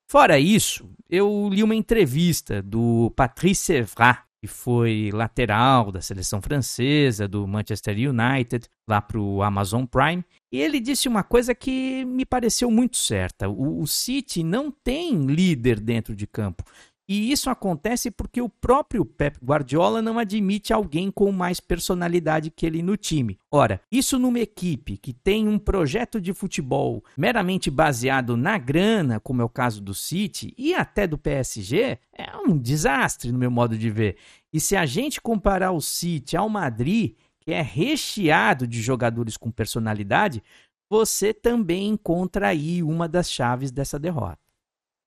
Fora 0.08 0.38
isso, 0.38 0.88
eu 1.10 1.50
li 1.52 1.64
uma 1.64 1.74
entrevista 1.74 2.62
do 2.62 3.12
Patrice 3.16 3.74
Evra, 3.74 4.24
que 4.44 4.48
foi 4.48 5.10
lateral 5.14 5.90
da 5.90 6.02
seleção 6.02 6.42
francesa, 6.42 7.30
do 7.30 7.48
Manchester 7.48 7.96
United, 7.96 8.68
lá 8.86 9.00
para 9.00 9.18
o 9.18 9.42
Amazon 9.42 9.86
Prime, 9.86 10.22
e 10.52 10.60
ele 10.60 10.82
disse 10.82 11.08
uma 11.08 11.24
coisa 11.24 11.56
que 11.56 12.04
me 12.04 12.26
pareceu 12.26 12.70
muito 12.70 12.98
certa: 12.98 13.48
o, 13.48 13.80
o 13.80 13.88
City 13.88 14.44
não 14.44 14.70
tem 14.70 15.16
líder 15.28 15.80
dentro 15.80 16.14
de 16.14 16.28
campo. 16.28 16.62
E 17.08 17.32
isso 17.32 17.50
acontece 17.50 18.10
porque 18.10 18.42
o 18.42 18.48
próprio 18.48 19.04
Pep 19.04 19.38
Guardiola 19.44 20.02
não 20.02 20.18
admite 20.18 20.72
alguém 20.72 21.12
com 21.12 21.32
mais 21.32 21.60
personalidade 21.60 22.50
que 22.50 22.66
ele 22.66 22.82
no 22.82 22.96
time. 22.96 23.38
Ora, 23.52 23.82
isso 23.92 24.18
numa 24.18 24.40
equipe 24.40 24.98
que 24.98 25.12
tem 25.12 25.48
um 25.48 25.60
projeto 25.60 26.22
de 26.22 26.34
futebol 26.34 27.04
meramente 27.18 27.70
baseado 27.70 28.38
na 28.38 28.58
grana, 28.58 29.20
como 29.20 29.42
é 29.42 29.46
o 29.46 29.50
caso 29.50 29.82
do 29.82 29.94
City 29.94 30.54
e 30.58 30.74
até 30.74 31.06
do 31.06 31.18
PSG, 31.18 31.98
é 32.18 32.38
um 32.38 32.58
desastre 32.58 33.32
no 33.32 33.38
meu 33.38 33.52
modo 33.52 33.78
de 33.78 33.90
ver. 33.90 34.16
E 34.52 34.60
se 34.60 34.76
a 34.76 34.86
gente 34.86 35.20
comparar 35.20 35.72
o 35.72 35.82
City 35.82 36.38
ao 36.38 36.48
Madrid, 36.48 37.16
que 37.42 37.52
é 37.52 37.62
recheado 37.62 38.66
de 38.66 38.82
jogadores 38.82 39.36
com 39.36 39.52
personalidade, 39.52 40.42
você 40.90 41.34
também 41.34 41.90
encontra 41.90 42.48
aí 42.48 42.82
uma 42.82 43.08
das 43.10 43.30
chaves 43.30 43.72
dessa 43.72 44.00
derrota. 44.00 44.43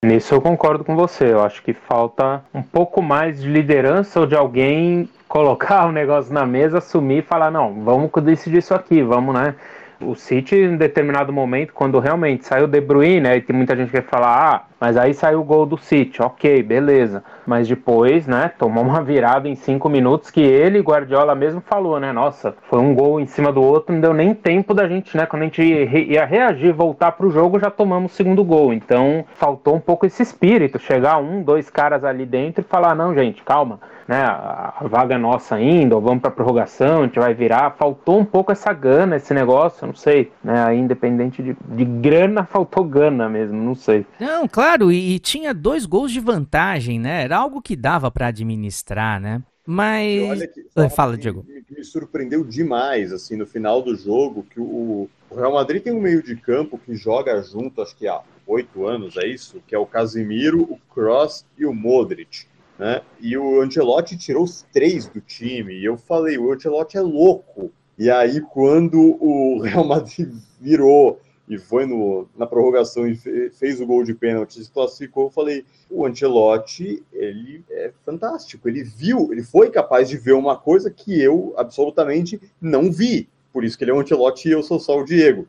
Nisso 0.05 0.35
eu 0.35 0.41
concordo 0.41 0.83
com 0.83 0.95
você. 0.95 1.33
Eu 1.33 1.41
acho 1.41 1.63
que 1.63 1.73
falta 1.73 2.43
um 2.53 2.61
pouco 2.61 3.01
mais 3.01 3.41
de 3.41 3.49
liderança 3.49 4.19
ou 4.19 4.27
de 4.27 4.35
alguém 4.35 5.09
colocar 5.27 5.87
o 5.87 5.91
negócio 5.91 6.31
na 6.31 6.45
mesa, 6.45 6.77
assumir 6.77 7.19
e 7.19 7.21
falar: 7.23 7.49
não, 7.49 7.83
vamos 7.83 8.11
decidir 8.21 8.59
isso 8.59 8.75
aqui, 8.75 9.01
vamos, 9.01 9.33
né? 9.33 9.55
O 9.99 10.13
City, 10.13 10.55
em 10.55 10.77
determinado 10.77 11.33
momento, 11.33 11.73
quando 11.73 11.97
realmente 11.97 12.45
saiu 12.45 12.67
De 12.67 12.79
Bruyne, 12.79 13.27
aí 13.27 13.41
tem 13.41 13.55
muita 13.55 13.75
gente 13.75 13.87
que 13.87 13.99
vai 13.99 14.07
falar: 14.07 14.37
ah, 14.37 14.65
mas 14.79 14.95
aí 14.95 15.13
saiu 15.13 15.41
o 15.41 15.43
gol 15.43 15.65
do 15.65 15.77
City, 15.77 16.21
ok, 16.21 16.61
beleza. 16.61 17.23
Mas 17.45 17.67
depois, 17.67 18.27
né, 18.27 18.51
tomou 18.57 18.83
uma 18.83 19.01
virada 19.01 19.47
em 19.47 19.55
cinco 19.55 19.89
minutos 19.89 20.29
que 20.29 20.41
ele, 20.41 20.79
Guardiola 20.79 21.33
mesmo 21.33 21.61
falou, 21.61 21.99
né? 21.99 22.11
Nossa, 22.11 22.55
foi 22.69 22.79
um 22.79 22.93
gol 22.93 23.19
em 23.19 23.25
cima 23.25 23.51
do 23.51 23.61
outro, 23.61 23.93
não 23.93 24.01
deu 24.01 24.13
nem 24.13 24.33
tempo 24.33 24.73
da 24.73 24.87
gente, 24.87 25.15
né? 25.17 25.25
Quando 25.25 25.43
a 25.43 25.45
gente 25.45 25.63
ia 25.63 26.25
reagir, 26.25 26.73
voltar 26.73 27.13
pro 27.13 27.31
jogo, 27.31 27.59
já 27.59 27.71
tomamos 27.71 28.11
o 28.11 28.15
segundo 28.15 28.43
gol. 28.43 28.73
Então, 28.73 29.25
faltou 29.35 29.75
um 29.75 29.79
pouco 29.79 30.05
esse 30.05 30.21
espírito, 30.21 30.77
chegar 30.79 31.17
um, 31.17 31.41
dois 31.41 31.69
caras 31.69 32.03
ali 32.03 32.25
dentro 32.25 32.61
e 32.61 32.67
falar: 32.67 32.95
não, 32.95 33.13
gente, 33.15 33.41
calma 33.43 33.79
né, 34.07 34.23
a, 34.23 34.73
vaga 34.83 35.15
é 35.15 35.17
nossa 35.17 35.55
ainda, 35.55 35.95
ou 35.95 36.01
vamos 36.01 36.21
para 36.21 36.31
prorrogação, 36.31 37.01
a 37.01 37.03
gente 37.05 37.19
vai 37.19 37.33
virar. 37.33 37.75
Faltou 37.77 38.17
um 38.17 38.25
pouco 38.25 38.51
essa 38.51 38.71
gana, 38.71 39.17
esse 39.17 39.33
negócio, 39.33 39.85
não 39.85 39.93
sei, 39.93 40.31
né, 40.43 40.63
aí, 40.63 40.79
independente 40.79 41.43
de, 41.43 41.57
de 41.67 41.85
grana, 41.85 42.45
faltou 42.49 42.83
gana 42.85 43.27
mesmo, 43.27 43.61
não 43.61 43.75
sei. 43.75 44.05
Não, 44.19 44.47
claro, 44.47 44.66
e, 44.91 45.15
e 45.15 45.19
tinha 45.19 45.53
dois 45.53 45.85
gols 45.85 46.11
de 46.11 46.19
vantagem, 46.19 46.99
né, 46.99 47.23
era 47.23 47.37
algo 47.37 47.61
que 47.61 47.75
dava 47.75 48.11
para 48.11 48.27
administrar, 48.27 49.19
né. 49.19 49.41
Mas. 49.69 50.47
Que, 50.47 50.89
Fala, 50.89 51.17
Diego. 51.17 51.45
Me, 51.45 51.61
me, 51.69 51.83
surpreendeu 51.83 52.41
demais, 52.45 53.11
assim, 53.11 53.35
no 53.35 53.45
final 53.45 53.81
do 53.81 53.97
jogo, 53.97 54.45
que 54.49 54.61
o, 54.61 55.09
o 55.29 55.35
Real 55.35 55.53
Madrid 55.53 55.83
tem 55.83 55.91
um 55.91 55.99
meio 55.99 56.23
de 56.23 56.37
campo 56.37 56.77
que 56.77 56.95
joga 56.95 57.41
junto, 57.43 57.81
acho 57.81 57.93
que 57.95 58.07
há 58.07 58.21
oito 58.47 58.87
anos, 58.87 59.17
é 59.17 59.27
isso? 59.27 59.61
Que 59.67 59.75
é 59.75 59.77
o 59.77 59.85
Casimiro, 59.85 60.61
o 60.61 60.79
Cross 60.93 61.45
e 61.57 61.65
o 61.65 61.73
Modric. 61.73 62.45
Né? 62.79 63.01
E 63.19 63.37
o 63.37 63.61
Ancelotti 63.61 64.17
tirou 64.17 64.43
os 64.43 64.65
três 64.71 65.07
do 65.07 65.19
time. 65.19 65.73
E 65.73 65.83
eu 65.83 65.97
falei, 65.97 66.37
o 66.37 66.53
Ancelotti 66.53 66.95
é 66.95 67.01
louco. 67.01 67.71
E 67.97 68.09
aí, 68.09 68.39
quando 68.39 69.17
o 69.21 69.59
Real 69.65 69.83
Madrid 69.83 70.31
virou 70.61 71.19
e 71.47 71.57
foi 71.57 71.85
no, 71.85 72.27
na 72.37 72.45
prorrogação 72.45 73.07
e 73.07 73.15
fez 73.51 73.79
o 73.79 73.85
gol 73.85 74.03
de 74.03 74.13
pênalti, 74.13 74.63
se 74.63 74.71
classificou, 74.71 75.25
eu 75.25 75.31
falei, 75.31 75.65
o 75.89 76.05
Ancelotti, 76.05 77.03
ele 77.13 77.63
é 77.69 77.91
fantástico. 78.05 78.67
Ele 78.67 78.83
viu, 78.83 79.29
ele 79.31 79.43
foi 79.43 79.69
capaz 79.69 80.09
de 80.09 80.17
ver 80.17 80.33
uma 80.33 80.57
coisa 80.57 80.91
que 80.91 81.19
eu 81.21 81.53
absolutamente 81.57 82.41
não 82.59 82.91
vi. 82.91 83.29
Por 83.53 83.63
isso 83.63 83.77
que 83.77 83.83
ele 83.83 83.91
é 83.91 83.93
o 83.93 83.99
Ancelotti 83.99 84.49
e 84.49 84.51
eu 84.51 84.61
sou 84.61 84.79
só 84.79 84.99
o 84.99 85.05
Diego. 85.05 85.47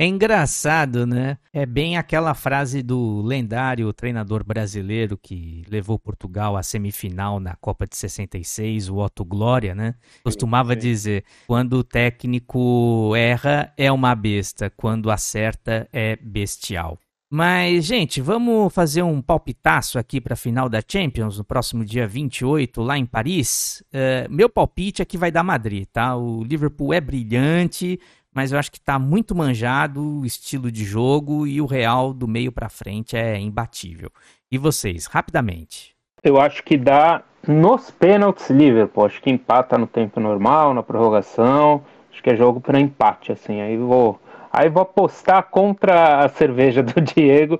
É 0.00 0.06
engraçado, 0.06 1.04
né? 1.04 1.36
É 1.52 1.66
bem 1.66 1.96
aquela 1.96 2.32
frase 2.32 2.84
do 2.84 3.20
lendário 3.20 3.92
treinador 3.92 4.44
brasileiro 4.44 5.18
que 5.18 5.64
levou 5.68 5.98
Portugal 5.98 6.56
à 6.56 6.62
semifinal 6.62 7.40
na 7.40 7.56
Copa 7.56 7.84
de 7.84 7.96
66, 7.96 8.88
o 8.90 8.98
Otto 8.98 9.24
Glória, 9.24 9.74
né? 9.74 9.96
Costumava 10.22 10.74
sim, 10.74 10.80
sim. 10.80 10.86
dizer: 10.88 11.24
quando 11.48 11.72
o 11.78 11.82
técnico 11.82 13.12
erra, 13.16 13.72
é 13.76 13.90
uma 13.90 14.14
besta, 14.14 14.70
quando 14.70 15.10
acerta, 15.10 15.88
é 15.92 16.14
bestial. 16.14 16.96
Mas, 17.30 17.84
gente, 17.84 18.22
vamos 18.22 18.72
fazer 18.72 19.02
um 19.02 19.20
palpitaço 19.20 19.98
aqui 19.98 20.18
para 20.18 20.32
a 20.32 20.36
final 20.36 20.66
da 20.66 20.80
Champions 20.80 21.36
no 21.36 21.44
próximo 21.44 21.84
dia 21.84 22.08
28, 22.08 22.80
lá 22.80 22.96
em 22.96 23.04
Paris. 23.04 23.84
Uh, 23.92 24.32
meu 24.32 24.48
palpite 24.48 25.02
é 25.02 25.04
que 25.04 25.18
vai 25.18 25.30
dar 25.30 25.42
Madrid, 25.42 25.84
tá? 25.92 26.16
O 26.16 26.42
Liverpool 26.42 26.94
é 26.94 27.02
brilhante, 27.02 28.00
mas 28.38 28.52
eu 28.52 28.58
acho 28.60 28.70
que 28.70 28.78
está 28.78 29.00
muito 29.00 29.34
manjado 29.34 30.20
o 30.20 30.24
estilo 30.24 30.70
de 30.70 30.84
jogo 30.84 31.44
e 31.44 31.60
o 31.60 31.66
Real 31.66 32.12
do 32.14 32.28
meio 32.28 32.52
para 32.52 32.68
frente 32.68 33.16
é 33.16 33.36
imbatível. 33.36 34.12
E 34.48 34.56
vocês, 34.56 35.06
rapidamente? 35.06 35.92
Eu 36.22 36.40
acho 36.40 36.62
que 36.62 36.76
dá 36.76 37.20
nos 37.48 37.90
pênaltis 37.90 38.48
Liverpool. 38.48 39.06
Acho 39.06 39.20
que 39.20 39.28
empata 39.28 39.76
no 39.76 39.88
tempo 39.88 40.20
normal, 40.20 40.72
na 40.72 40.84
prorrogação. 40.84 41.82
Acho 42.12 42.22
que 42.22 42.30
é 42.30 42.36
jogo 42.36 42.60
para 42.60 42.78
empate, 42.78 43.32
assim. 43.32 43.60
Aí 43.60 43.76
vou, 43.76 44.20
aí 44.52 44.68
vou 44.68 44.84
apostar 44.84 45.42
contra 45.50 46.24
a 46.24 46.28
cerveja 46.28 46.80
do 46.80 46.94
Diego. 47.02 47.58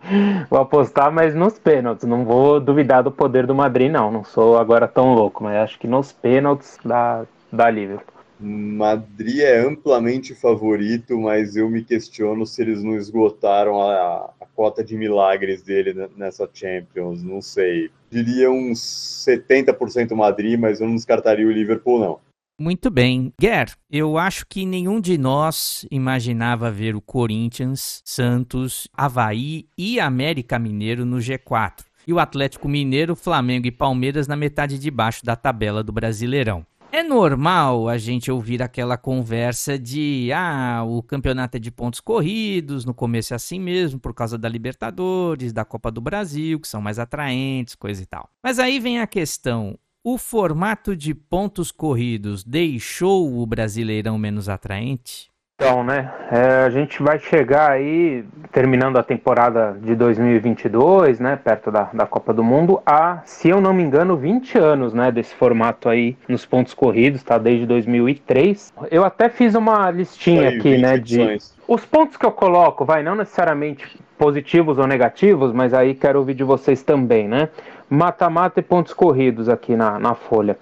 Vou 0.49 0.61
apostar, 0.61 1.11
mas 1.11 1.35
nos 1.35 1.59
pênaltis. 1.59 2.07
Não 2.07 2.25
vou 2.25 2.61
duvidar 2.61 3.03
do 3.03 3.11
poder 3.11 3.49
do 3.49 3.55
Madrid, 3.55 3.91
não. 3.91 4.12
Não 4.12 4.23
sou 4.23 4.57
agora 4.57 4.87
tão 4.87 5.12
louco, 5.12 5.43
mas 5.43 5.57
acho 5.57 5.77
que 5.77 5.88
nos 5.88 6.12
pênaltis 6.12 6.79
dá, 6.85 7.25
dá 7.53 7.69
Liverpool. 7.69 8.17
Madrid 8.40 9.40
é 9.40 9.59
amplamente 9.59 10.35
favorito, 10.35 11.18
mas 11.18 11.57
eu 11.57 11.68
me 11.68 11.83
questiono 11.83 12.46
se 12.46 12.62
eles 12.62 12.83
não 12.83 12.96
esgotaram 12.96 13.81
a, 13.81 14.33
a 14.40 14.46
cota 14.55 14.85
de 14.85 14.96
milagres 14.96 15.62
dele 15.62 16.09
nessa 16.16 16.48
Champions. 16.53 17.22
Não 17.22 17.40
sei. 17.40 17.90
Diria 18.11 18.51
uns 18.51 18.79
70% 19.27 20.14
Madrid, 20.14 20.59
mas 20.59 20.81
eu 20.81 20.87
não 20.87 20.94
descartaria 20.94 21.46
o 21.46 21.53
Liverpool, 21.53 21.98
não. 21.98 22.20
Muito 22.61 22.90
bem. 22.90 23.33
Guer, 23.40 23.72
eu 23.88 24.18
acho 24.18 24.44
que 24.44 24.66
nenhum 24.66 25.01
de 25.01 25.16
nós 25.16 25.87
imaginava 25.92 26.72
ver 26.72 26.96
o 26.96 27.01
Corinthians, 27.01 28.03
Santos, 28.05 28.88
Havaí 28.92 29.66
e 29.79 30.01
América 30.01 30.59
Mineiro 30.59 31.05
no 31.05 31.18
G4. 31.18 31.85
E 32.05 32.12
o 32.12 32.18
Atlético 32.18 32.68
Mineiro, 32.68 33.14
Flamengo 33.14 33.66
e 33.66 33.70
Palmeiras 33.70 34.27
na 34.27 34.35
metade 34.35 34.79
de 34.79 34.90
baixo 34.90 35.24
da 35.24 35.37
tabela 35.37 35.85
do 35.85 35.92
Brasileirão. 35.92 36.66
É 36.90 37.03
normal 37.03 37.87
a 37.87 37.98
gente 37.98 38.31
ouvir 38.31 38.62
aquela 38.62 38.96
conversa 38.96 39.79
de 39.79 40.31
ah, 40.35 40.83
o 40.87 41.03
campeonato 41.03 41.59
é 41.59 41.61
de 41.61 41.70
pontos 41.70 42.01
corridos, 42.01 42.87
no 42.87 42.94
começo 42.94 43.35
é 43.35 43.37
assim 43.37 43.61
mesmo, 43.61 44.01
por 44.01 44.14
causa 44.14 44.38
da 44.38 44.48
Libertadores, 44.48 45.53
da 45.53 45.66
Copa 45.66 45.90
do 45.90 46.01
Brasil, 46.01 46.59
que 46.59 46.66
são 46.66 46.81
mais 46.81 46.98
atraentes, 46.98 47.74
coisa 47.74 48.03
e 48.03 48.07
tal. 48.07 48.31
Mas 48.42 48.59
aí 48.59 48.81
vem 48.81 49.01
a 49.01 49.07
questão: 49.07 49.79
o 50.03 50.16
formato 50.16 50.96
de 50.96 51.14
pontos 51.14 51.70
corridos 51.70 52.42
deixou 52.42 53.38
o 53.38 53.46
Brasileirão 53.46 54.16
menos 54.16 54.48
atraente? 54.48 55.31
Então, 55.61 55.83
né, 55.83 56.09
é, 56.31 56.64
a 56.66 56.71
gente 56.71 57.03
vai 57.03 57.18
chegar 57.18 57.73
aí, 57.73 58.25
terminando 58.53 58.97
a 58.97 59.03
temporada 59.03 59.77
de 59.83 59.97
2022, 59.97 61.18
né, 61.18 61.35
perto 61.35 61.68
da, 61.73 61.90
da 61.92 62.07
Copa 62.07 62.33
do 62.33 62.44
Mundo, 62.44 62.81
a, 62.87 63.23
se 63.25 63.49
eu 63.49 63.61
não 63.61 63.73
me 63.73 63.83
engano, 63.83 64.16
20 64.16 64.57
anos, 64.57 64.94
né, 64.94 65.11
desse 65.11 65.35
formato 65.35 65.88
aí 65.88 66.16
nos 66.29 66.47
pontos 66.47 66.75
corridos, 66.75 67.25
tá, 67.25 67.38
desde 67.38 67.66
2003. 67.66 68.73
Eu 68.88 69.05
até 69.05 69.29
fiz 69.29 69.57
uma 69.57 69.90
listinha 69.90 70.49
aí, 70.49 70.59
aqui, 70.59 70.79
né, 70.79 70.97
de... 70.97 71.38
Os 71.66 71.85
pontos 71.85 72.16
que 72.16 72.25
eu 72.25 72.31
coloco, 72.31 72.85
vai, 72.85 73.03
não 73.03 73.16
necessariamente 73.16 74.01
positivos 74.16 74.79
ou 74.79 74.87
negativos, 74.87 75.53
mas 75.53 75.75
aí 75.75 75.92
quero 75.92 76.21
ouvir 76.21 76.35
de 76.35 76.44
vocês 76.44 76.85
também, 76.85 77.27
né. 77.27 77.49
Mata-mata 77.90 78.61
e 78.61 78.62
pontos 78.62 78.94
corridos 78.94 79.49
aqui 79.49 79.75
na, 79.75 79.99
na 79.99 80.14
folha. 80.14 80.57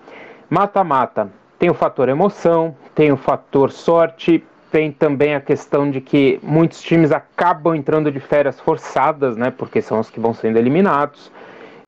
Mata-mata 0.49 1.29
tem 1.59 1.69
o 1.69 1.75
fator 1.75 2.09
emoção, 2.09 2.75
tem 2.95 3.13
o 3.13 3.17
fator 3.19 3.71
sorte, 3.71 4.43
tem 4.77 4.93
também 4.93 5.35
a 5.35 5.41
questão 5.41 5.91
de 5.91 6.03
que 6.03 6.39
muitos 6.43 6.83
times 6.83 7.11
acabam 7.11 7.75
entrando 7.75 8.13
de 8.13 8.21
férias 8.21 8.61
forçadas, 8.61 9.35
né? 9.35 9.51
Porque 9.51 9.81
são 9.81 9.99
os 9.99 10.11
que 10.11 10.21
vão 10.21 10.35
sendo 10.35 10.59
eliminados. 10.59 11.33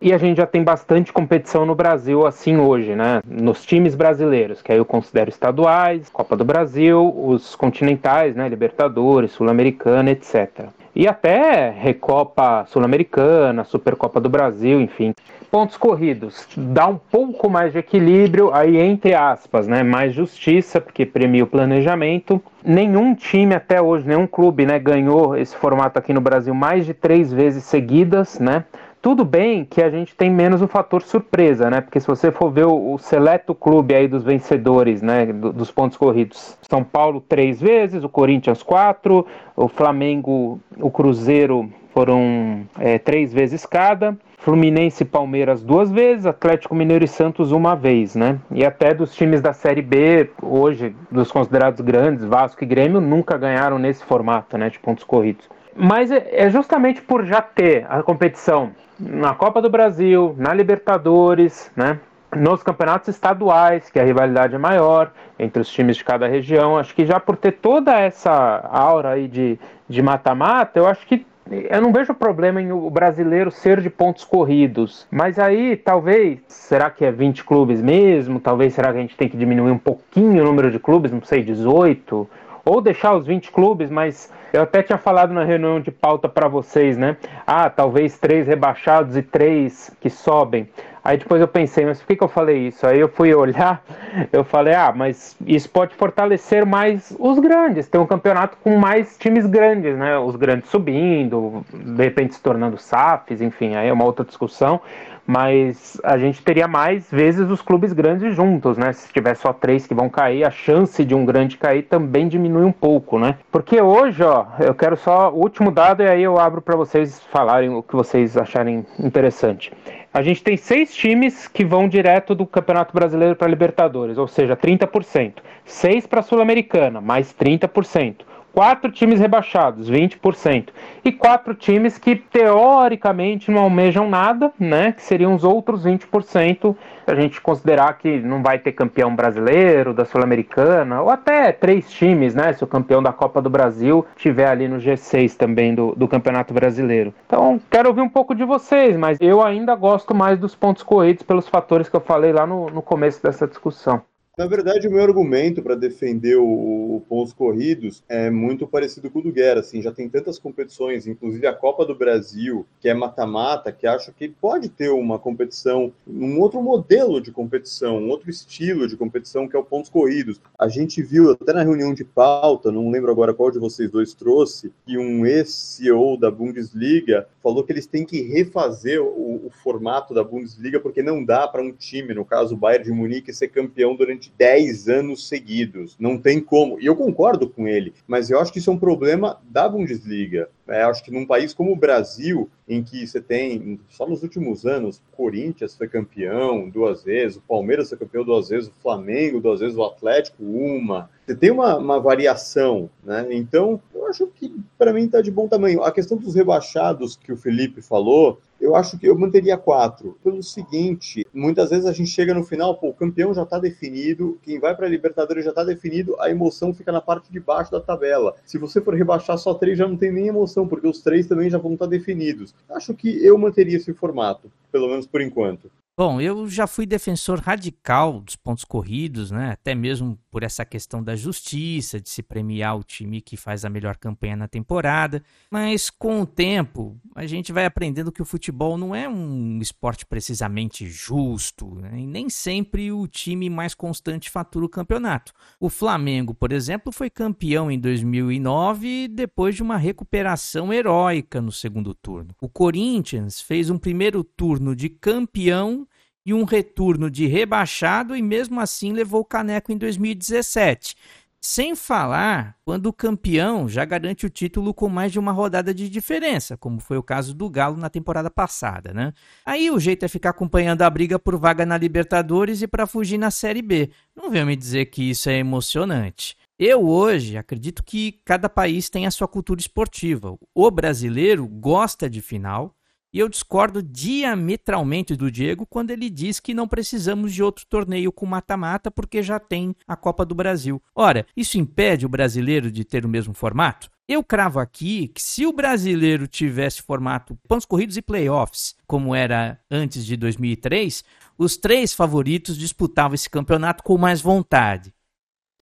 E 0.00 0.10
a 0.10 0.16
gente 0.16 0.38
já 0.38 0.46
tem 0.46 0.64
bastante 0.64 1.12
competição 1.12 1.66
no 1.66 1.74
Brasil 1.74 2.26
assim 2.26 2.56
hoje, 2.56 2.94
né? 2.94 3.20
Nos 3.26 3.62
times 3.62 3.94
brasileiros, 3.94 4.62
que 4.62 4.72
aí 4.72 4.78
eu 4.78 4.86
considero 4.86 5.28
estaduais, 5.28 6.08
Copa 6.08 6.34
do 6.34 6.46
Brasil, 6.46 7.14
os 7.14 7.54
continentais, 7.54 8.34
né? 8.34 8.48
Libertadores, 8.48 9.32
Sul-Americana, 9.32 10.10
etc. 10.10 10.68
E 10.96 11.06
até 11.06 11.68
Recopa 11.68 12.64
Sul-Americana, 12.68 13.64
Supercopa 13.64 14.18
do 14.18 14.30
Brasil, 14.30 14.80
enfim 14.80 15.12
pontos 15.50 15.76
corridos 15.76 16.46
dá 16.56 16.86
um 16.86 16.98
pouco 16.98 17.48
mais 17.48 17.72
de 17.72 17.78
equilíbrio, 17.78 18.52
aí 18.52 18.78
entre 18.78 19.14
aspas, 19.14 19.66
né, 19.66 19.82
mais 19.82 20.14
justiça, 20.14 20.80
porque 20.80 21.04
premia 21.04 21.44
o 21.44 21.46
planejamento. 21.46 22.40
Nenhum 22.64 23.14
time 23.14 23.54
até 23.54 23.80
hoje, 23.80 24.06
nenhum 24.06 24.26
clube, 24.26 24.66
né, 24.66 24.78
ganhou 24.78 25.36
esse 25.36 25.56
formato 25.56 25.98
aqui 25.98 26.12
no 26.12 26.20
Brasil 26.20 26.54
mais 26.54 26.86
de 26.86 26.94
três 26.94 27.32
vezes 27.32 27.64
seguidas, 27.64 28.38
né? 28.38 28.64
Tudo 29.00 29.24
bem 29.24 29.64
que 29.64 29.80
a 29.80 29.88
gente 29.88 30.14
tem 30.14 30.28
menos 30.28 30.60
o 30.60 30.66
fator 30.66 31.02
surpresa, 31.02 31.70
né? 31.70 31.80
Porque 31.80 32.00
se 32.00 32.06
você 32.06 32.32
for 32.32 32.50
ver 32.50 32.66
o, 32.66 32.94
o 32.94 32.98
seleto 32.98 33.54
clube 33.54 33.94
aí 33.94 34.08
dos 34.08 34.24
vencedores, 34.24 35.02
né? 35.02 35.26
Do, 35.26 35.52
dos 35.52 35.70
pontos 35.70 35.96
corridos, 35.96 36.58
São 36.68 36.82
Paulo 36.82 37.22
três 37.26 37.60
vezes, 37.60 38.02
o 38.02 38.08
Corinthians 38.08 38.60
quatro, 38.60 39.24
o 39.54 39.68
Flamengo, 39.68 40.60
o 40.76 40.90
Cruzeiro 40.90 41.70
foram 41.94 42.66
é, 42.78 42.98
três 42.98 43.32
vezes 43.32 43.64
cada. 43.64 44.16
Fluminense 44.38 45.02
e 45.02 45.06
Palmeiras 45.06 45.62
duas 45.62 45.90
vezes, 45.90 46.24
Atlético 46.24 46.74
Mineiro 46.74 47.04
e 47.04 47.08
Santos 47.08 47.50
uma 47.50 47.74
vez, 47.74 48.14
né? 48.14 48.38
E 48.50 48.64
até 48.64 48.94
dos 48.94 49.14
times 49.14 49.40
da 49.40 49.52
Série 49.52 49.82
B, 49.82 50.30
hoje, 50.40 50.94
dos 51.10 51.30
considerados 51.30 51.80
grandes, 51.80 52.24
Vasco 52.24 52.62
e 52.62 52.66
Grêmio, 52.66 53.00
nunca 53.00 53.36
ganharam 53.36 53.78
nesse 53.78 54.04
formato, 54.04 54.56
né, 54.56 54.70
de 54.70 54.78
pontos 54.78 55.02
corridos. 55.02 55.48
Mas 55.74 56.10
é, 56.10 56.28
é 56.30 56.50
justamente 56.50 57.02
por 57.02 57.24
já 57.24 57.42
ter 57.42 57.84
a 57.88 58.02
competição 58.02 58.70
na 58.98 59.34
Copa 59.34 59.60
do 59.60 59.68
Brasil, 59.68 60.34
na 60.38 60.54
Libertadores, 60.54 61.70
né? 61.76 61.98
Nos 62.36 62.62
campeonatos 62.62 63.08
estaduais, 63.08 63.90
que 63.90 63.98
a 63.98 64.04
rivalidade 64.04 64.54
é 64.54 64.58
maior 64.58 65.10
entre 65.38 65.62
os 65.62 65.68
times 65.68 65.96
de 65.96 66.04
cada 66.04 66.28
região, 66.28 66.76
acho 66.76 66.94
que 66.94 67.06
já 67.06 67.18
por 67.18 67.36
ter 67.36 67.52
toda 67.52 67.98
essa 67.98 68.68
aura 68.70 69.10
aí 69.10 69.26
de 69.26 70.02
mata-mata, 70.02 70.78
eu 70.78 70.86
acho 70.86 71.06
que 71.06 71.26
eu 71.50 71.80
não 71.80 71.92
vejo 71.92 72.14
problema 72.14 72.60
em 72.60 72.72
o 72.72 72.90
brasileiro 72.90 73.50
ser 73.50 73.80
de 73.80 73.88
pontos 73.88 74.24
corridos, 74.24 75.06
mas 75.10 75.38
aí 75.38 75.76
talvez, 75.76 76.40
será 76.48 76.90
que 76.90 77.04
é 77.04 77.10
20 77.10 77.44
clubes 77.44 77.80
mesmo? 77.80 78.40
Talvez 78.40 78.74
será 78.74 78.92
que 78.92 78.98
a 78.98 79.00
gente 79.00 79.16
tem 79.16 79.28
que 79.28 79.36
diminuir 79.36 79.70
um 79.70 79.78
pouquinho 79.78 80.42
o 80.42 80.46
número 80.46 80.70
de 80.70 80.78
clubes, 80.78 81.12
não 81.12 81.22
sei, 81.22 81.42
18? 81.42 82.28
Ou 82.64 82.80
deixar 82.80 83.14
os 83.14 83.26
20 83.26 83.50
clubes, 83.50 83.90
mas 83.90 84.30
eu 84.52 84.62
até 84.62 84.82
tinha 84.82 84.98
falado 84.98 85.32
na 85.32 85.44
reunião 85.44 85.80
de 85.80 85.90
pauta 85.90 86.28
para 86.28 86.48
vocês, 86.48 86.96
né? 86.96 87.16
Ah, 87.46 87.70
talvez 87.70 88.18
três 88.18 88.46
rebaixados 88.46 89.16
e 89.16 89.22
três 89.22 89.90
que 90.00 90.10
sobem. 90.10 90.68
Aí 91.08 91.16
depois 91.16 91.40
eu 91.40 91.48
pensei, 91.48 91.86
mas 91.86 92.00
por 92.00 92.08
que, 92.08 92.16
que 92.16 92.22
eu 92.22 92.28
falei 92.28 92.68
isso? 92.68 92.86
Aí 92.86 93.00
eu 93.00 93.08
fui 93.08 93.34
olhar, 93.34 93.82
eu 94.30 94.44
falei, 94.44 94.74
ah, 94.74 94.92
mas 94.94 95.34
isso 95.46 95.70
pode 95.70 95.94
fortalecer 95.94 96.66
mais 96.66 97.16
os 97.18 97.38
grandes, 97.38 97.88
ter 97.88 97.96
um 97.96 98.04
campeonato 98.04 98.58
com 98.62 98.76
mais 98.76 99.16
times 99.16 99.46
grandes, 99.46 99.96
né? 99.96 100.18
Os 100.18 100.36
grandes 100.36 100.68
subindo, 100.68 101.64
de 101.72 102.04
repente 102.04 102.34
se 102.34 102.42
tornando 102.42 102.76
SAFs, 102.76 103.40
enfim, 103.40 103.74
aí 103.74 103.88
é 103.88 103.92
uma 103.92 104.04
outra 104.04 104.22
discussão 104.22 104.82
mas 105.28 106.00
a 106.02 106.16
gente 106.16 106.42
teria 106.42 106.66
mais 106.66 107.10
vezes 107.10 107.50
os 107.50 107.60
clubes 107.60 107.92
grandes 107.92 108.34
juntos, 108.34 108.78
né? 108.78 108.94
Se 108.94 109.12
tiver 109.12 109.34
só 109.34 109.52
três 109.52 109.86
que 109.86 109.92
vão 109.92 110.08
cair, 110.08 110.42
a 110.42 110.50
chance 110.50 111.04
de 111.04 111.14
um 111.14 111.22
grande 111.26 111.58
cair 111.58 111.82
também 111.82 112.26
diminui 112.26 112.64
um 112.64 112.72
pouco, 112.72 113.18
né? 113.18 113.36
Porque 113.52 113.78
hoje, 113.78 114.22
ó, 114.22 114.46
eu 114.58 114.74
quero 114.74 114.96
só 114.96 115.30
o 115.30 115.36
último 115.36 115.70
dado 115.70 116.02
e 116.02 116.08
aí 116.08 116.22
eu 116.22 116.38
abro 116.38 116.62
para 116.62 116.74
vocês 116.74 117.20
falarem 117.30 117.68
o 117.68 117.82
que 117.82 117.94
vocês 117.94 118.38
acharem 118.38 118.86
interessante. 118.98 119.70
A 120.18 120.22
gente 120.22 120.42
tem 120.42 120.56
seis 120.56 120.92
times 120.92 121.46
que 121.46 121.64
vão 121.64 121.88
direto 121.88 122.34
do 122.34 122.44
Campeonato 122.44 122.92
Brasileiro 122.92 123.36
para 123.36 123.46
Libertadores, 123.46 124.18
ou 124.18 124.26
seja, 124.26 124.56
30%. 124.56 125.34
Seis 125.64 126.08
para 126.08 126.22
Sul-Americana, 126.22 127.00
mais 127.00 127.32
30% 127.32 128.16
quatro 128.52 128.90
times 128.90 129.20
rebaixados, 129.20 129.90
20%, 129.90 130.68
e 131.04 131.12
quatro 131.12 131.54
times 131.54 131.96
que 131.98 132.16
teoricamente 132.16 133.50
não 133.50 133.62
almejam 133.62 134.08
nada, 134.08 134.52
né? 134.58 134.92
Que 134.92 135.02
seriam 135.02 135.34
os 135.34 135.44
outros 135.44 135.84
20%, 135.84 136.76
a 137.06 137.14
gente 137.14 137.40
considerar 137.40 137.96
que 137.98 138.18
não 138.18 138.42
vai 138.42 138.58
ter 138.58 138.72
campeão 138.72 139.14
brasileiro, 139.14 139.94
da 139.94 140.04
Sul-Americana, 140.04 141.00
ou 141.02 141.10
até 141.10 141.52
três 141.52 141.90
times, 141.90 142.34
né? 142.34 142.52
Se 142.52 142.64
o 142.64 142.66
campeão 142.66 143.02
da 143.02 143.12
Copa 143.12 143.40
do 143.40 143.48
Brasil 143.50 144.04
tiver 144.16 144.48
ali 144.48 144.68
no 144.68 144.78
G6 144.78 145.36
também 145.36 145.74
do, 145.74 145.94
do 145.94 146.08
Campeonato 146.08 146.52
Brasileiro. 146.52 147.14
Então, 147.26 147.60
quero 147.70 147.88
ouvir 147.88 148.00
um 148.00 148.08
pouco 148.08 148.34
de 148.34 148.44
vocês, 148.44 148.96
mas 148.96 149.18
eu 149.20 149.42
ainda 149.42 149.74
gosto 149.74 150.14
mais 150.14 150.38
dos 150.38 150.54
pontos 150.54 150.82
corridos 150.82 151.22
pelos 151.22 151.48
fatores 151.48 151.88
que 151.88 151.96
eu 151.96 152.00
falei 152.00 152.32
lá 152.32 152.46
no, 152.46 152.68
no 152.70 152.82
começo 152.82 153.22
dessa 153.22 153.46
discussão. 153.46 154.02
Na 154.38 154.46
verdade, 154.46 154.86
o 154.86 154.90
meu 154.92 155.02
argumento 155.02 155.60
para 155.60 155.74
defender 155.74 156.36
o, 156.36 156.44
o 156.44 157.02
pontos 157.08 157.32
corridos 157.32 158.04
é 158.08 158.30
muito 158.30 158.68
parecido 158.68 159.10
com 159.10 159.18
o 159.18 159.22
do 159.22 159.32
Guerra. 159.32 159.58
Assim, 159.58 159.82
já 159.82 159.90
tem 159.90 160.08
tantas 160.08 160.38
competições, 160.38 161.08
inclusive 161.08 161.44
a 161.44 161.52
Copa 161.52 161.84
do 161.84 161.92
Brasil, 161.92 162.64
que 162.80 162.88
é 162.88 162.94
mata-mata, 162.94 163.72
que 163.72 163.84
acho 163.84 164.12
que 164.12 164.28
pode 164.28 164.68
ter 164.68 164.90
uma 164.90 165.18
competição, 165.18 165.92
um 166.06 166.38
outro 166.38 166.62
modelo 166.62 167.20
de 167.20 167.32
competição, 167.32 167.98
um 167.98 168.10
outro 168.10 168.30
estilo 168.30 168.86
de 168.86 168.96
competição, 168.96 169.48
que 169.48 169.56
é 169.56 169.58
o 169.58 169.64
pontos 169.64 169.90
corridos. 169.90 170.40
A 170.56 170.68
gente 170.68 171.02
viu 171.02 171.32
até 171.32 171.52
na 171.52 171.64
reunião 171.64 171.92
de 171.92 172.04
pauta, 172.04 172.70
não 172.70 172.92
lembro 172.92 173.10
agora 173.10 173.34
qual 173.34 173.50
de 173.50 173.58
vocês 173.58 173.90
dois 173.90 174.14
trouxe, 174.14 174.72
que 174.86 174.96
um 174.96 175.26
ex-CEO 175.26 176.16
da 176.16 176.30
Bundesliga 176.30 177.26
falou 177.42 177.64
que 177.64 177.72
eles 177.72 177.86
têm 177.86 178.04
que 178.04 178.22
refazer 178.22 179.02
o, 179.02 179.46
o 179.46 179.50
formato 179.50 180.14
da 180.14 180.22
Bundesliga 180.22 180.78
porque 180.78 181.02
não 181.02 181.24
dá 181.24 181.48
para 181.48 181.60
um 181.60 181.72
time, 181.72 182.14
no 182.14 182.24
caso 182.24 182.54
o 182.54 182.56
Bayern 182.56 182.84
de 182.84 182.92
Munique, 182.92 183.32
ser 183.32 183.48
campeão 183.48 183.96
durante 183.96 184.27
10 184.36 184.88
anos 184.88 185.28
seguidos. 185.28 185.96
Não 185.98 186.18
tem 186.18 186.40
como. 186.40 186.80
E 186.80 186.86
eu 186.86 186.96
concordo 186.96 187.48
com 187.48 187.66
ele, 187.66 187.94
mas 188.06 188.30
eu 188.30 188.40
acho 188.40 188.52
que 188.52 188.58
isso 188.58 188.70
é 188.70 188.72
um 188.72 188.78
problema 188.78 189.40
da 189.48 189.68
Bundesliga. 189.68 190.48
É, 190.68 190.82
acho 190.82 191.02
que 191.02 191.10
num 191.10 191.26
país 191.26 191.54
como 191.54 191.72
o 191.72 191.76
Brasil, 191.76 192.48
em 192.68 192.82
que 192.82 193.06
você 193.06 193.20
tem, 193.20 193.80
só 193.88 194.06
nos 194.06 194.22
últimos 194.22 194.66
anos, 194.66 194.98
o 194.98 195.16
Corinthians 195.16 195.74
foi 195.74 195.88
campeão 195.88 196.68
duas 196.68 197.02
vezes, 197.02 197.38
o 197.38 197.42
Palmeiras 197.42 197.88
foi 197.88 197.98
campeão 197.98 198.24
duas 198.24 198.50
vezes, 198.50 198.68
o 198.68 198.82
Flamengo 198.82 199.40
duas 199.40 199.60
vezes, 199.60 199.76
o 199.76 199.84
Atlético 199.84 200.42
uma. 200.44 201.08
Você 201.26 201.34
tem 201.34 201.50
uma, 201.50 201.76
uma 201.76 202.00
variação, 202.00 202.90
né? 203.02 203.26
Então, 203.30 203.80
eu 203.94 204.06
acho 204.06 204.26
que 204.28 204.54
para 204.76 204.92
mim 204.92 205.04
está 205.04 205.20
de 205.20 205.30
bom 205.30 205.48
tamanho. 205.48 205.82
A 205.82 205.92
questão 205.92 206.16
dos 206.16 206.34
rebaixados 206.34 207.16
que 207.16 207.32
o 207.32 207.36
Felipe 207.36 207.82
falou, 207.82 208.38
eu 208.60 208.74
acho 208.74 208.98
que 208.98 209.06
eu 209.06 209.16
manteria 209.16 209.56
quatro. 209.56 210.18
Pelo 210.22 210.42
seguinte, 210.42 211.26
muitas 211.32 211.70
vezes 211.70 211.86
a 211.86 211.92
gente 211.92 212.10
chega 212.10 212.34
no 212.34 212.42
final, 212.42 212.76
pô, 212.76 212.88
o 212.88 212.94
campeão 212.94 213.32
já 213.32 213.42
está 213.42 213.58
definido, 213.58 214.38
quem 214.42 214.58
vai 214.58 214.74
para 214.74 214.86
a 214.86 214.88
Libertadores 214.88 215.44
já 215.44 215.50
está 215.50 215.62
definido, 215.62 216.16
a 216.20 216.30
emoção 216.30 216.74
fica 216.74 216.90
na 216.90 217.00
parte 217.00 217.30
de 217.30 217.38
baixo 217.38 217.70
da 217.70 217.80
tabela. 217.80 218.34
Se 218.44 218.58
você 218.58 218.80
for 218.80 218.94
rebaixar 218.94 219.38
só 219.38 219.54
três, 219.54 219.78
já 219.78 219.86
não 219.86 219.96
tem 219.96 220.12
nem 220.12 220.28
emoção, 220.28 220.57
porque 220.66 220.86
os 220.86 221.00
três 221.00 221.26
também 221.26 221.50
já 221.50 221.58
vão 221.58 221.74
estar 221.74 221.86
definidos. 221.86 222.54
Acho 222.70 222.94
que 222.94 223.24
eu 223.24 223.36
manteria 223.36 223.76
esse 223.76 223.92
formato, 223.92 224.50
pelo 224.72 224.88
menos 224.88 225.06
por 225.06 225.20
enquanto. 225.20 225.70
Bom, 225.98 226.20
eu 226.20 226.46
já 226.46 226.68
fui 226.68 226.86
defensor 226.86 227.40
radical 227.40 228.20
dos 228.20 228.36
pontos 228.36 228.62
corridos, 228.62 229.32
né? 229.32 229.50
Até 229.50 229.74
mesmo 229.74 230.16
por 230.30 230.44
essa 230.44 230.64
questão 230.64 231.02
da 231.02 231.16
justiça, 231.16 232.00
de 232.00 232.08
se 232.08 232.22
premiar 232.22 232.78
o 232.78 232.84
time 232.84 233.20
que 233.20 233.36
faz 233.36 233.64
a 233.64 233.68
melhor 233.68 233.96
campanha 233.96 234.36
na 234.36 234.46
temporada. 234.46 235.20
Mas 235.50 235.90
com 235.90 236.20
o 236.20 236.26
tempo, 236.26 236.96
a 237.16 237.26
gente 237.26 237.52
vai 237.52 237.64
aprendendo 237.64 238.12
que 238.12 238.22
o 238.22 238.24
futebol 238.24 238.78
não 238.78 238.94
é 238.94 239.08
um 239.08 239.58
esporte 239.60 240.06
precisamente 240.06 240.86
justo, 240.86 241.74
né? 241.74 241.98
e 241.98 242.06
nem 242.06 242.30
sempre 242.30 242.92
o 242.92 243.08
time 243.08 243.50
mais 243.50 243.74
constante 243.74 244.30
fatura 244.30 244.66
o 244.66 244.68
campeonato. 244.68 245.32
O 245.58 245.68
Flamengo, 245.68 246.32
por 246.32 246.52
exemplo, 246.52 246.92
foi 246.92 247.10
campeão 247.10 247.72
em 247.72 247.80
2009 247.80 249.08
depois 249.08 249.56
de 249.56 249.64
uma 249.64 249.76
recuperação 249.76 250.72
heróica 250.72 251.40
no 251.40 251.50
segundo 251.50 251.92
turno. 251.92 252.36
O 252.40 252.48
Corinthians 252.48 253.40
fez 253.40 253.68
um 253.68 253.78
primeiro 253.78 254.22
turno 254.22 254.76
de 254.76 254.88
campeão 254.88 255.87
e 256.28 256.34
um 256.34 256.44
retorno 256.44 257.10
de 257.10 257.26
rebaixado 257.26 258.14
e 258.14 258.20
mesmo 258.20 258.60
assim 258.60 258.92
levou 258.92 259.22
o 259.22 259.24
caneco 259.24 259.72
em 259.72 259.78
2017. 259.78 260.94
Sem 261.40 261.74
falar 261.74 262.54
quando 262.66 262.84
o 262.84 262.92
campeão 262.92 263.66
já 263.66 263.82
garante 263.86 264.26
o 264.26 264.28
título 264.28 264.74
com 264.74 264.90
mais 264.90 265.10
de 265.10 265.18
uma 265.18 265.32
rodada 265.32 265.72
de 265.72 265.88
diferença, 265.88 266.54
como 266.54 266.80
foi 266.80 266.98
o 266.98 267.02
caso 267.02 267.32
do 267.32 267.48
Galo 267.48 267.78
na 267.78 267.88
temporada 267.88 268.30
passada, 268.30 268.92
né? 268.92 269.14
Aí 269.46 269.70
o 269.70 269.80
jeito 269.80 270.04
é 270.04 270.08
ficar 270.08 270.28
acompanhando 270.28 270.82
a 270.82 270.90
briga 270.90 271.18
por 271.18 271.38
vaga 271.38 271.64
na 271.64 271.78
Libertadores 271.78 272.60
e 272.60 272.68
para 272.68 272.86
fugir 272.86 273.16
na 273.16 273.30
Série 273.30 273.62
B. 273.62 273.88
Não 274.14 274.30
venha 274.30 274.44
me 274.44 274.54
dizer 274.54 274.84
que 274.86 275.08
isso 275.08 275.30
é 275.30 275.38
emocionante. 275.38 276.36
Eu 276.58 276.86
hoje 276.86 277.38
acredito 277.38 277.82
que 277.82 278.20
cada 278.22 278.50
país 278.50 278.90
tem 278.90 279.06
a 279.06 279.10
sua 279.10 279.28
cultura 279.28 279.60
esportiva. 279.60 280.36
O 280.54 280.70
brasileiro 280.70 281.48
gosta 281.48 282.10
de 282.10 282.20
final, 282.20 282.74
e 283.12 283.18
eu 283.18 283.28
discordo 283.28 283.82
diametralmente 283.82 285.16
do 285.16 285.30
Diego 285.30 285.66
quando 285.66 285.90
ele 285.90 286.10
diz 286.10 286.40
que 286.40 286.54
não 286.54 286.68
precisamos 286.68 287.32
de 287.32 287.42
outro 287.42 287.64
torneio 287.66 288.12
com 288.12 288.26
mata-mata 288.26 288.90
porque 288.90 289.22
já 289.22 289.38
tem 289.38 289.74
a 289.86 289.96
Copa 289.96 290.24
do 290.24 290.34
Brasil. 290.34 290.82
Ora, 290.94 291.26
isso 291.36 291.58
impede 291.58 292.04
o 292.04 292.08
brasileiro 292.08 292.70
de 292.70 292.84
ter 292.84 293.04
o 293.04 293.08
mesmo 293.08 293.32
formato? 293.32 293.90
Eu 294.08 294.24
cravo 294.24 294.58
aqui 294.58 295.08
que 295.08 295.20
se 295.20 295.44
o 295.44 295.52
brasileiro 295.52 296.26
tivesse 296.26 296.80
formato 296.80 297.38
pontos 297.46 297.66
corridos 297.66 297.96
e 297.98 298.02
playoffs, 298.02 298.74
como 298.86 299.14
era 299.14 299.60
antes 299.70 300.04
de 300.04 300.16
2003, 300.16 301.04
os 301.36 301.58
três 301.58 301.92
favoritos 301.92 302.56
disputavam 302.56 303.14
esse 303.14 303.28
campeonato 303.28 303.82
com 303.82 303.98
mais 303.98 304.22
vontade. 304.22 304.94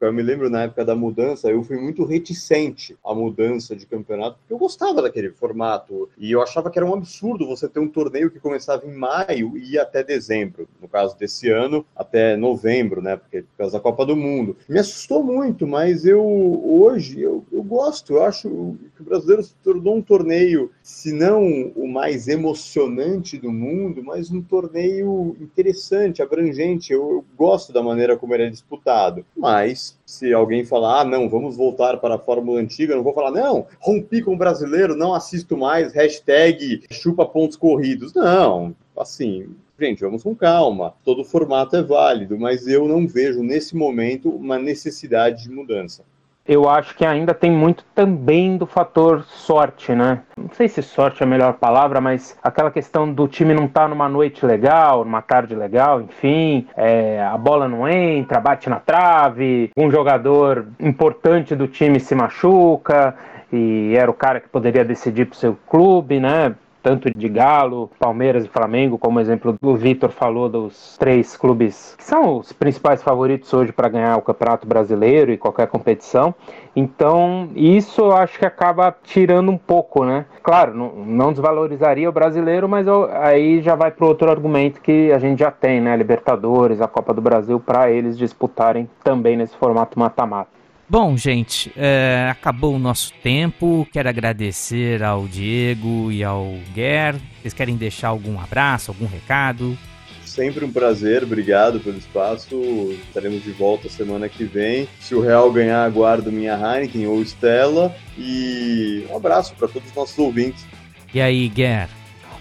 Eu 0.06 0.14
me 0.14 0.22
lembro 0.22 0.50
na 0.50 0.64
época 0.64 0.86
da 0.86 0.96
mudança, 0.96 1.50
eu 1.50 1.64
fui 1.64 1.78
muito 1.78 2.04
reticente 2.06 2.98
à 3.04 3.14
mudança 3.14 3.76
de 3.76 3.86
campeonato, 3.86 4.38
porque 4.40 4.54
eu 4.54 4.58
gostava 4.58 5.02
daquele 5.02 5.32
formato. 5.32 6.10
E 6.18 6.32
eu 6.32 6.42
achava 6.42 6.70
que 6.70 6.78
era 6.78 6.86
um 6.86 6.94
absurdo 6.94 7.48
você 7.48 7.68
ter 7.68 7.80
um 7.80 7.88
torneio 7.88 8.30
que 8.30 8.40
começava 8.40 8.86
em 8.86 8.94
maio 8.94 9.58
e 9.58 9.74
ia 9.74 9.82
até 9.82 10.04
dezembro. 10.04 10.68
No 10.82 10.88
caso 10.88 11.18
desse 11.18 11.50
ano, 11.50 11.86
até 11.96 12.36
novembro, 12.36 13.02
né? 13.02 13.18
Porque, 13.18 13.42
por 13.42 13.58
causa 13.58 13.74
da 13.74 13.80
Copa 13.80 14.06
do 14.06 14.16
Mundo. 14.16 14.56
Me 14.68 14.80
assustou 14.80 15.24
muito, 15.24 15.68
mas 15.68 16.06
eu 16.06 16.24
hoje 16.24 17.22
eu, 17.22 17.44
eu 17.52 17.64
gosto. 17.64 18.14
Eu 18.14 18.24
acho 18.24 18.78
que 18.96 19.02
o 19.02 19.06
brasileiro 19.06 19.44
se 19.44 19.56
tornou 19.64 19.98
um 19.98 20.02
torneio, 20.02 20.72
se 20.82 21.12
não 21.12 21.44
o 21.76 21.88
mais 21.88 22.28
emocionante 22.28 23.38
do 23.38 23.52
mundo, 23.52 24.04
mas 24.04 24.32
um 24.32 24.42
torneio 24.42 25.36
interessante, 25.40 26.22
abrangente. 26.22 26.94
Eu, 26.94 27.02
eu 27.12 27.26
gosto 27.38 27.72
da 27.74 27.82
maneira 27.82 28.18
como 28.18 28.34
ele 28.34 28.44
é 28.44 28.50
disputado. 28.50 29.26
Mas 29.36 29.95
se 30.06 30.34
alguém 30.34 30.66
falar, 30.66 31.02
ah, 31.02 31.06
não, 31.06 31.30
vamos 31.30 31.56
voltar 31.56 31.98
para 31.98 32.16
a 32.16 32.20
fórmula 32.20 32.60
antiga, 32.60 32.94
eu 32.94 32.98
não 32.98 33.04
vou 33.04 33.14
falar, 33.14 33.32
não, 33.32 33.68
rompi 33.80 34.22
com 34.22 34.34
o 34.34 34.38
brasileiro, 34.38 34.96
não 34.96 35.14
assisto 35.14 35.58
mais, 35.58 35.94
hashtag 35.94 36.84
chupa 36.92 37.26
pontos 37.26 37.58
corridos. 37.58 38.14
Não, 38.14 38.76
assim, 38.98 39.50
gente, 39.80 40.02
vamos 40.02 40.24
com 40.24 40.36
calma. 40.36 40.94
Todo 41.04 41.24
formato 41.24 41.76
é 41.76 41.84
válido, 41.84 42.40
mas 42.40 42.68
eu 42.68 42.88
não 42.88 43.08
vejo 43.08 43.42
nesse 43.44 43.76
momento 43.76 44.30
uma 44.30 44.58
necessidade 44.58 45.44
de 45.44 45.50
mudança 45.50 46.04
eu 46.48 46.70
acho 46.70 46.96
que 46.96 47.04
ainda 47.04 47.34
tem 47.34 47.52
muito 47.52 47.84
também 47.96 48.56
do 48.56 48.68
fator 48.68 49.24
sorte, 49.24 49.94
né? 49.94 50.22
Não 50.38 50.50
sei 50.54 50.68
se 50.68 50.82
sorte 50.84 51.24
é 51.24 51.26
a 51.26 51.30
melhor 51.30 51.54
palavra, 51.54 52.00
mas 52.00 52.38
aquela 52.44 52.70
questão 52.70 53.12
do 53.12 53.28
time 53.28 53.54
não 53.54 53.66
estar 53.66 53.84
tá 53.84 53.88
numa 53.88 54.08
noite 54.08 54.46
legal, 54.46 55.04
numa 55.04 55.22
tarde 55.22 55.56
legal, 55.56 56.02
enfim, 56.02 56.68
é, 56.78 57.22
a 57.22 57.38
bola 57.38 57.68
não 57.68 57.88
entra, 57.88 58.40
bate 58.40 58.70
na 58.70 58.80
trave, 58.80 59.72
um 59.76 59.90
jogador 59.90 60.68
importante 60.80 61.56
do 61.56 61.68
time 61.68 62.00
se 62.00 62.14
machuca 62.14 63.16
e 63.52 63.96
era 63.96 64.10
o 64.10 64.14
cara 64.14 64.40
que 64.40 64.50
poderia 64.50 64.86
decidir 64.86 65.26
para 65.26 65.36
o 65.36 65.40
seu 65.40 65.58
clube, 65.68 66.20
né? 66.20 66.54
Tanto 66.86 67.10
de 67.18 67.28
Galo, 67.28 67.90
Palmeiras 67.98 68.46
e 68.46 68.48
Flamengo, 68.48 68.96
como 68.96 69.20
exemplo 69.20 69.58
do 69.60 69.76
Vitor 69.76 70.12
falou 70.12 70.48
dos 70.48 70.96
três 71.00 71.36
clubes 71.36 71.96
que 71.98 72.04
são 72.04 72.38
os 72.38 72.54
principais 72.54 73.02
favoritos 73.02 73.52
hoje 73.52 73.72
para 73.72 73.90
ganhar 73.90 74.16
o 74.18 74.22
Campeonato 74.22 74.68
Brasileiro 74.68 75.32
e 75.32 75.38
qualquer 75.38 75.66
competição. 75.66 76.36
Então, 76.76 77.50
isso 77.56 78.02
eu 78.02 78.16
acho 78.16 78.38
que 78.38 78.46
acaba 78.46 78.96
tirando 79.04 79.50
um 79.50 79.58
pouco, 79.58 80.06
né? 80.06 80.28
Claro, 80.44 80.76
não, 80.76 80.92
não 80.92 81.32
desvalorizaria 81.32 82.08
o 82.08 82.12
brasileiro, 82.12 82.70
mas 82.70 82.86
eu, 82.86 83.10
aí 83.12 83.64
já 83.64 83.74
vai 83.74 83.90
para 83.90 84.06
outro 84.06 84.30
argumento 84.30 84.80
que 84.80 85.12
a 85.12 85.18
gente 85.18 85.40
já 85.40 85.50
tem, 85.50 85.82
né? 85.82 85.98
Libertadores, 85.98 86.82
a 86.82 86.88
Copa 86.88 87.16
do 87.16 87.22
Brasil, 87.22 87.60
para 87.60 87.90
eles 87.90 88.16
disputarem 88.16 88.88
também 89.04 89.36
nesse 89.36 89.58
formato 89.58 89.98
mata-mata. 89.98 90.55
Bom, 90.88 91.18
gente, 91.18 91.72
é, 91.76 92.28
acabou 92.30 92.76
o 92.76 92.80
nosso 92.80 93.12
tempo. 93.24 93.88
Quero 93.92 94.08
agradecer 94.08 95.02
ao 95.02 95.28
Diego 95.28 96.12
e 96.12 96.24
ao 96.24 96.54
Guer. 96.76 97.16
Vocês 97.42 97.56
querem 97.56 97.76
deixar 97.76 98.10
algum 98.10 98.40
abraço, 98.40 98.92
algum 98.92 99.08
recado? 99.08 99.76
Sempre 100.24 100.64
um 100.64 100.72
prazer, 100.72 101.24
obrigado 101.24 101.80
pelo 101.80 101.98
espaço. 101.98 102.60
Estaremos 103.08 103.44
de 103.44 103.52
volta 103.52 103.90
semana 103.90 104.30
que 104.30 104.44
vem. 104.44 104.88
Se 105.00 105.16
o 105.16 105.22
Real 105.22 105.52
ganhar, 105.52 105.84
aguardo 105.84 106.32
minha 106.32 106.54
Heineken 106.54 107.08
ou 107.08 107.22
Stella. 107.24 107.96
E 108.16 109.08
um 109.10 109.18
abraço 109.18 109.56
para 109.56 109.68
todos 109.68 109.90
os 109.90 109.96
nossos 109.96 110.18
ouvintes. 110.20 110.66
E 111.14 111.20
aí, 111.20 111.48
Guer? 111.50 111.90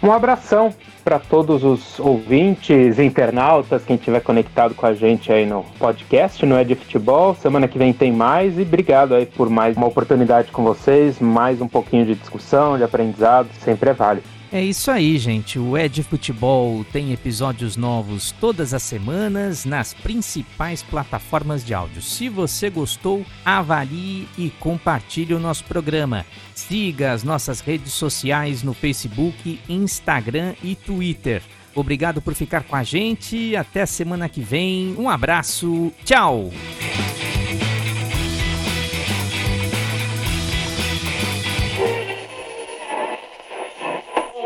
Um 0.05 0.12
abração 0.12 0.71
para 1.03 1.19
todos 1.19 1.64
os 1.64 1.99
ouvintes, 1.99 2.99
internautas, 2.99 3.87
quem 3.87 3.97
estiver 3.97 4.21
conectado 4.21 4.75
com 4.75 4.85
a 4.85 4.93
gente 4.93 5.33
aí 5.33 5.47
no 5.47 5.64
podcast, 5.79 6.45
no 6.45 6.59
É 6.59 6.62
de 6.62 6.75
Futebol. 6.75 7.35
Semana 7.35 7.67
que 7.67 7.79
vem 7.79 7.90
tem 7.90 8.12
mais 8.12 8.59
e 8.59 8.62
obrigado 8.62 9.14
aí 9.14 9.25
por 9.25 9.49
mais 9.49 9.79
uma 9.79 9.87
oportunidade 9.87 10.53
com 10.53 10.62
vocês, 10.62 11.19
mais 11.21 11.62
um 11.62 11.69
pouquinho 11.69 12.05
de 12.05 12.17
discussão, 12.17 12.77
de 12.77 12.85
aprendizado, 12.85 13.49
sempre 13.61 13.88
é 13.88 13.95
válido. 13.95 14.34
É 14.55 14.62
isso 14.62 14.88
aí, 14.88 15.19
gente. 15.19 15.59
O 15.59 15.77
Ed 15.77 16.01
Futebol 16.05 16.85
tem 16.93 17.12
episódios 17.12 17.77
novos 17.77 18.31
todas 18.31 18.73
as 18.73 18.85
semanas 18.85 19.64
nas 19.64 19.93
principais 19.93 20.81
plataformas 20.81 21.64
de 21.67 21.75
áudio. 21.75 22.01
Se 22.01 22.29
você 22.29 22.71
gostou, 22.71 23.27
avalie 23.45 24.29
e 24.38 24.51
compartilhe 24.61 25.35
o 25.35 25.40
nosso 25.40 25.64
programa. 25.64 26.25
Siga 26.55 27.11
as 27.11 27.25
nossas 27.25 27.59
redes 27.59 27.95
sociais 27.95 28.62
no 28.62 28.73
Facebook, 28.73 29.59
Instagram 29.69 30.55
e 30.62 30.77
Twitter. 30.77 31.43
Obrigado 31.75 32.23
por 32.23 32.33
ficar 32.33 32.62
com 32.62 32.77
a 32.77 32.85
gente. 32.85 33.57
Até 33.57 33.85
semana 33.85 34.29
que 34.29 34.40
vem. 34.40 34.95
Um 34.97 35.11
abraço. 35.11 35.93
Tchau. 36.05 36.53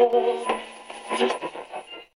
Oh. 0.00 0.54